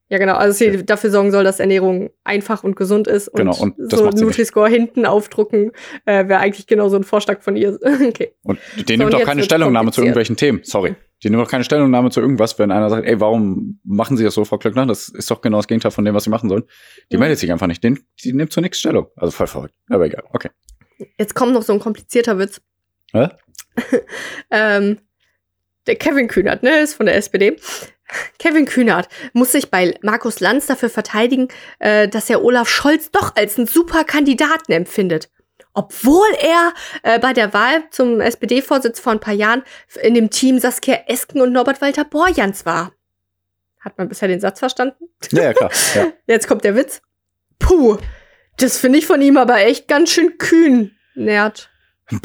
[0.10, 0.36] Ja, genau.
[0.36, 3.28] Also sie dafür sorgen soll, dass Ernährung einfach und gesund ist.
[3.30, 4.10] Und, Genau, und das so.
[4.10, 5.72] Nutri-Score hinten aufdrucken,
[6.06, 7.80] äh, wäre eigentlich genau so ein Vorschlag von ihr.
[8.08, 8.34] okay.
[8.44, 10.60] Und die So, nimmt und auch keine Stellungnahme zu irgendwelchen Themen.
[10.64, 10.96] Sorry.
[11.24, 14.34] Die nimmt auch keine Stellungnahme zu irgendwas, wenn einer sagt, ey, warum machen Sie das
[14.34, 14.86] so, Frau Klöckner?
[14.86, 16.64] Das ist doch genau das Gegenteil von dem, was Sie machen sollen.
[17.12, 17.22] Die Mhm.
[17.22, 17.84] meldet sich einfach nicht.
[17.84, 19.08] Die, die nimmt zu nichts Stellung.
[19.16, 19.74] Also voll verrückt.
[19.90, 20.24] Aber egal.
[20.32, 20.50] Okay.
[21.18, 22.62] Jetzt kommt noch so ein komplizierter Witz.
[23.14, 23.30] Hä?
[24.52, 25.00] ähm,
[25.88, 27.58] der Kevin Kühnert, ne, ist von der SPD.
[28.40, 31.48] Kevin Kühnert muss sich bei Markus Lanz dafür verteidigen,
[31.80, 35.30] äh, dass er Olaf Scholz doch als einen super Kandidaten empfindet.
[35.74, 39.64] Obwohl er äh, bei der Wahl zum SPD-Vorsitz vor ein paar Jahren
[40.02, 42.94] in dem Team Saskia Esken und Norbert Walter Borjans war.
[43.80, 45.10] Hat man bisher den Satz verstanden?
[45.32, 45.72] Ja, ja, klar.
[45.96, 46.14] Ja.
[46.28, 47.02] Jetzt kommt der Witz.
[47.58, 47.98] Puh,
[48.58, 51.70] das finde ich von ihm aber echt ganz schön kühn, Nerd.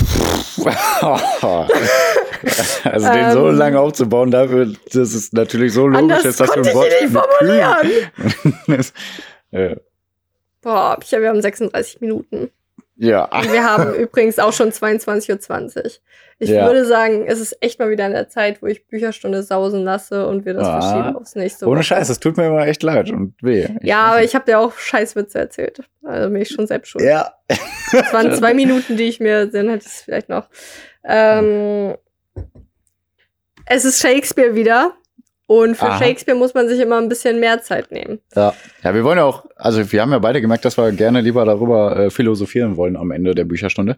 [2.84, 3.56] also den so Ähm.
[3.56, 7.12] lange aufzubauen, dafür, das ist natürlich so logisch, dass das für ein ich Wort nicht
[7.12, 8.90] formulieren.
[9.50, 9.76] Äh,
[10.60, 12.50] Boah, Pia, wir haben 36 Minuten.
[12.98, 13.24] Ja.
[13.24, 15.90] Und wir haben übrigens auch schon 22.20 Uhr.
[16.40, 16.66] Ich Ja.
[16.66, 20.26] würde sagen, es ist echt mal wieder an der Zeit, wo ich Bücherstunde sausen lasse
[20.28, 20.80] und wir das Ah.
[20.80, 21.84] verschieben aufs nächste Ohne Woche.
[21.84, 23.66] Scheiß, es tut mir immer echt leid und weh.
[23.82, 25.80] Ja, aber ich habe dir auch Scheißwitze erzählt.
[26.04, 27.04] Also bin ich schon selbst schuld.
[27.04, 27.32] Ja.
[27.48, 30.48] Es waren zwei Minuten, die ich mir, dann hätte ich es vielleicht noch.
[31.04, 31.96] Ähm,
[33.66, 34.92] es ist Shakespeare wieder.
[35.48, 35.98] Und für Aha.
[35.98, 38.20] Shakespeare muss man sich immer ein bisschen mehr Zeit nehmen.
[38.36, 38.52] Ja.
[38.84, 41.44] ja, wir wollen ja auch, also wir haben ja beide gemerkt, dass wir gerne lieber
[41.46, 43.96] darüber äh, philosophieren wollen am Ende der Bücherstunde.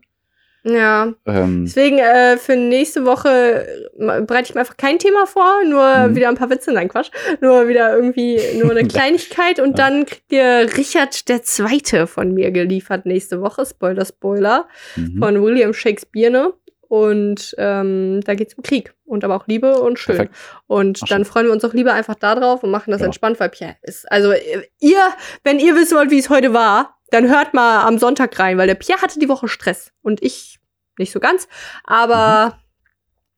[0.63, 1.15] Ja.
[1.27, 3.67] Ähm, Deswegen äh, für nächste Woche
[3.99, 6.17] äh, bereite ich mir einfach kein Thema vor, nur Mhm.
[6.17, 9.89] wieder ein paar Witze, nein Quatsch, nur wieder irgendwie nur eine Kleinigkeit und Ja.
[9.89, 15.17] dann kriegt ihr Richard der Zweite von mir geliefert nächste Woche, Spoiler Spoiler, mhm.
[15.19, 16.53] von William Shakespeare ne?
[16.91, 20.17] Und ähm, da geht's um Krieg und aber auch Liebe und schön.
[20.17, 20.35] Perfekt.
[20.67, 21.33] Und Ach, dann schön.
[21.33, 23.07] freuen wir uns auch lieber einfach da drauf und machen das Ja.
[23.07, 24.99] entspannt, weil Pierre ist, also äh, ihr,
[25.45, 28.67] wenn ihr wissen wollt, wie es heute war, dann hört mal am Sonntag rein, weil
[28.67, 30.59] der Pierre hatte die Woche Stress und ich
[30.99, 31.47] nicht so ganz,
[31.85, 32.59] aber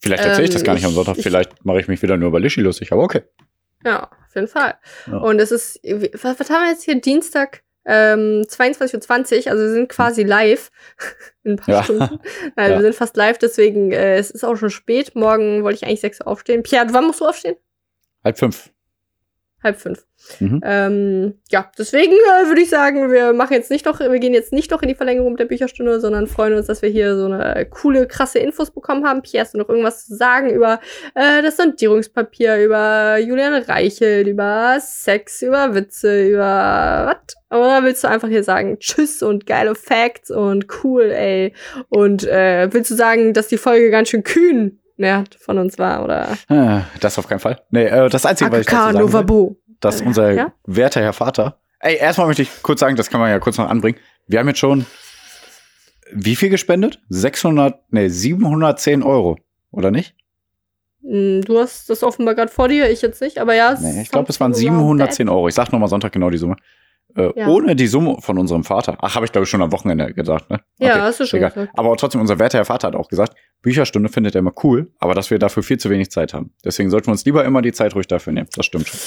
[0.01, 1.19] Vielleicht erzähle ich das ähm, gar nicht am ich- Sonntag.
[1.19, 3.23] ich- Vielleicht mache ich mich wieder nur über Lischi lustig, aber okay.
[3.85, 4.77] ja, auf jeden Fall.
[5.07, 5.19] Ja.
[5.19, 6.99] Und es ist, was, was haben wir jetzt hier?
[7.01, 10.71] Dienstag, ähm, 22.20 Uhr, also wir sind quasi live
[11.45, 11.83] in ein paar Ja.
[11.83, 12.19] Stunden.
[12.57, 12.77] Nein, Ja.
[12.79, 15.15] wir sind fast live, deswegen, äh, es ist auch schon spät.
[15.15, 16.63] Morgen wollte ich eigentlich 6 Uhr aufstehen.
[16.63, 17.57] Pierre, wann musst du aufstehen?
[18.25, 18.71] Halb fünf.
[19.63, 20.05] Halb fünf.
[20.41, 20.61] Mhm.
[20.65, 24.53] Ähm, ja, deswegen äh, würde ich sagen, wir machen jetzt nicht noch, wir gehen jetzt
[24.53, 27.67] nicht noch in die Verlängerung der Bücherstunde, sondern freuen uns, dass wir hier so eine
[27.67, 29.23] coole, krasse Infos bekommen haben.
[29.23, 30.81] Pierre, hast du noch irgendwas zu sagen über
[31.15, 37.37] äh, das Sondierungspapier, über Julian Reichelt, über Sex, über Witze, über was?
[37.51, 41.53] Oder willst du einfach hier sagen, tschüss und geile Facts und cool, ey?
[41.89, 46.05] Und äh, willst du sagen, dass die Folge ganz schön kühn ja, von uns war,
[46.05, 46.37] oder?
[46.49, 47.61] Ah, Das auf keinen Fall.
[47.71, 50.53] Nee, äh, das Einzige, was ich dazu sagen will, dass unser ja?
[50.65, 51.59] werter Herr Vater.
[51.81, 53.99] Ey, erstmal möchte ich kurz sagen, das kann man ja kurz noch anbringen.
[54.29, 54.87] Wir haben jetzt schon
[56.15, 57.01] wie viel gespendet?
[57.09, 59.39] 600, nee, 710 Euro,
[59.71, 60.15] oder nicht?
[61.03, 63.77] Hm, Du hast das offenbar gerade vor dir, ich jetzt nicht, aber ja.
[63.81, 65.49] Nee, ich glaube, es waren something around 710 Euro.
[65.49, 66.57] Ich sag nochmal Sonntag genau die Summe.
[67.17, 67.49] Äh, Ja.
[67.49, 68.97] Ohne die Summe von unserem Vater.
[69.01, 70.61] Ach, habe ich glaube ich schon am Wochenende gesagt, ne?
[70.79, 71.51] Ja, hast du schon egal.
[71.51, 71.73] gesagt.
[71.79, 75.15] Aber trotzdem, unser werter Herr Vater hat auch gesagt, Bücherstunde findet er immer cool, aber
[75.15, 76.55] dass wir dafür viel zu wenig Zeit haben.
[76.65, 78.49] Deswegen sollten wir uns lieber immer die Zeit ruhig dafür nehmen.
[78.57, 79.01] Das stimmt schon.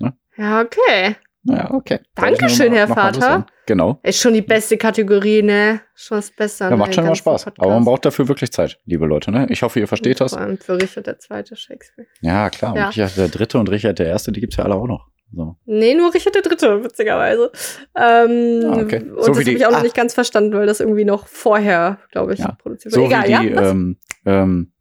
[0.00, 0.14] that.
[0.36, 1.16] Ja, okay.
[1.44, 1.98] Ja, okay.
[2.14, 3.46] Dankeschön, nur Herr mal Vater.
[3.66, 3.98] Genau.
[4.04, 5.80] Ist schon die beste Kategorie, ne?
[5.94, 6.64] Schon das Beste.
[6.66, 7.44] an Ja, macht schon immer ganzen Spaß.
[7.46, 7.64] Podcast.
[7.66, 9.32] Aber man braucht dafür wirklich Zeit, liebe Leute.
[9.32, 9.46] Ne?
[9.50, 10.32] Ich hoffe, ihr versteht das.
[10.34, 12.06] Vor allem für Richard der zweite Shakespeare.
[12.20, 12.76] Ja, klar.
[12.76, 12.86] Ja.
[12.86, 15.08] Und Richard der Dritte und Richard der Erste, die gibt's ja alle auch noch.
[15.34, 15.56] So.
[15.64, 17.50] Nee, nur Richard der dritte, witzigerweise.
[17.96, 18.98] Ähm, Ah, okay.
[19.02, 19.82] Und So das wie habe ich auch noch ah.
[19.82, 22.52] nicht ganz verstanden, weil das irgendwie noch vorher, glaube ich, Ja.
[22.52, 23.14] produziert So wurde.
[23.14, 23.70] Egal, wie die, ja?
[23.70, 24.72] Ähm, ähm,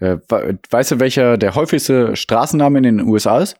[0.00, 3.56] äh, we- weißt du, welcher der häufigste Straßenname in den USA ist?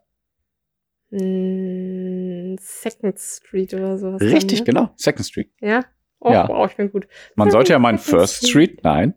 [1.11, 4.21] Mm, Second Street oder sowas.
[4.21, 4.81] Richtig, dann, ne?
[4.81, 4.91] genau.
[4.97, 5.51] Second Street.
[5.61, 5.85] Ja?
[6.21, 6.49] Oh, Ja.
[6.49, 7.07] wow, ich bin gut.
[7.37, 9.15] Man sollte ja meinen First Street, nein.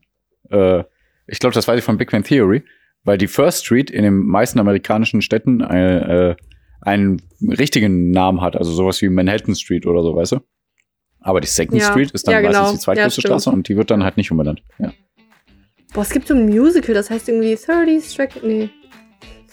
[0.49, 0.83] Äh,
[1.27, 2.63] ich glaube, das weiß ich von Big Bang Theory,
[3.03, 6.35] weil die First Street in den meisten amerikanischen Städten äh, äh,
[6.81, 10.39] einen richtigen Namen hat, also sowas wie Manhattan Street oder so, weißt du?
[11.21, 11.89] Aber die Second Ja.
[11.91, 12.59] Street ist dann Ja, genau.
[12.61, 13.27] meistens die zweitgrößte Ja.
[13.27, 14.63] Straße und die wird dann halt nicht umbenannt.
[14.77, 14.93] Ja.
[15.93, 18.69] Boah, es gibt so ein Musical, das heißt irgendwie 30 Street, nee,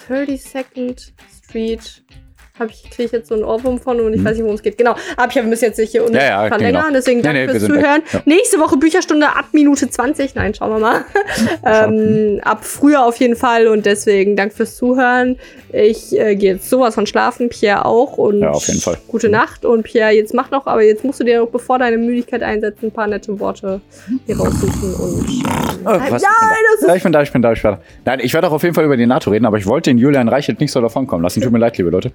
[0.06, 1.12] 32nd
[1.44, 2.04] Street.
[2.58, 4.24] Hab ich, kriege ich jetzt so einen Ohrwurm von und ich Hm.
[4.24, 4.78] weiß nicht, worum es geht.
[4.78, 4.94] Genau.
[5.16, 6.94] Aber ich habe müssen jetzt nicht hier unnötig Ja, ja, verlängern, genau.
[6.94, 7.66] deswegen Nee, danke nee, wir fürs.
[7.66, 8.02] Zuhören.
[8.12, 8.22] Ja.
[8.24, 10.34] Nächste Woche Bücherstunde ab Minute 20.
[10.34, 11.04] Nein, schauen wir mal.
[11.64, 15.36] ähm, ab früher auf jeden Fall und deswegen danke fürs Zuhören.
[15.72, 18.96] Ich äh, gehe jetzt sowas von schlafen, Pierre auch und Ja, auf jeden Fall.
[19.08, 21.98] gute Nacht und Pierre, jetzt mach noch, aber jetzt musst du dir noch, bevor deine
[21.98, 23.80] Müdigkeit einsetzt, ein paar nette Worte
[24.26, 25.42] hier raussuchen und ähm,
[25.84, 26.10] Oh, was?
[26.10, 26.20] Nein,
[26.72, 27.80] das ist Ja, ich bin da, ich bin da, ich bin da.
[28.04, 29.98] Nein, ich werde auch auf jeden Fall über die NATO reden, aber ich wollte den
[29.98, 31.40] Julian Reichelt nicht so davon kommen lassen.
[31.42, 32.12] Tut mir leid, liebe Leute.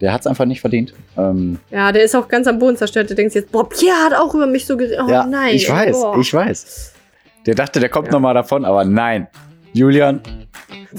[0.00, 0.92] Der hat es einfach nicht verdient.
[1.16, 3.08] Ähm, Ja, der ist auch ganz am Boden zerstört.
[3.10, 4.98] Du denkst jetzt, boah, Pierre hat auch über mich so geredet.
[5.06, 5.54] Oh ja, nein.
[5.54, 6.18] ich weiß, boah.
[6.18, 6.92] ich weiß.
[7.46, 8.12] Der dachte, der kommt Ja.
[8.14, 9.26] noch mal davon, aber nein.
[9.72, 10.20] Julian,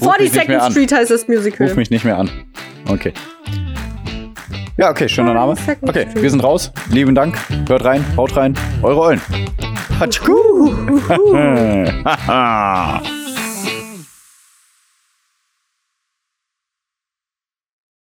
[0.00, 0.72] ruf mich nicht mehr 42nd an.
[0.72, 1.66] Street heißt das Musical.
[1.66, 2.30] Ruf mich nicht mehr an.
[2.88, 3.12] Okay.
[4.76, 5.52] Ja, okay, schöner Name.
[5.54, 6.72] 42nd Okay, wir sind raus.
[6.90, 7.36] Lieben Dank.
[7.68, 8.54] Hört rein, haut rein.
[8.82, 9.20] Eure Eulen.
[10.00, 10.72] Hatschku.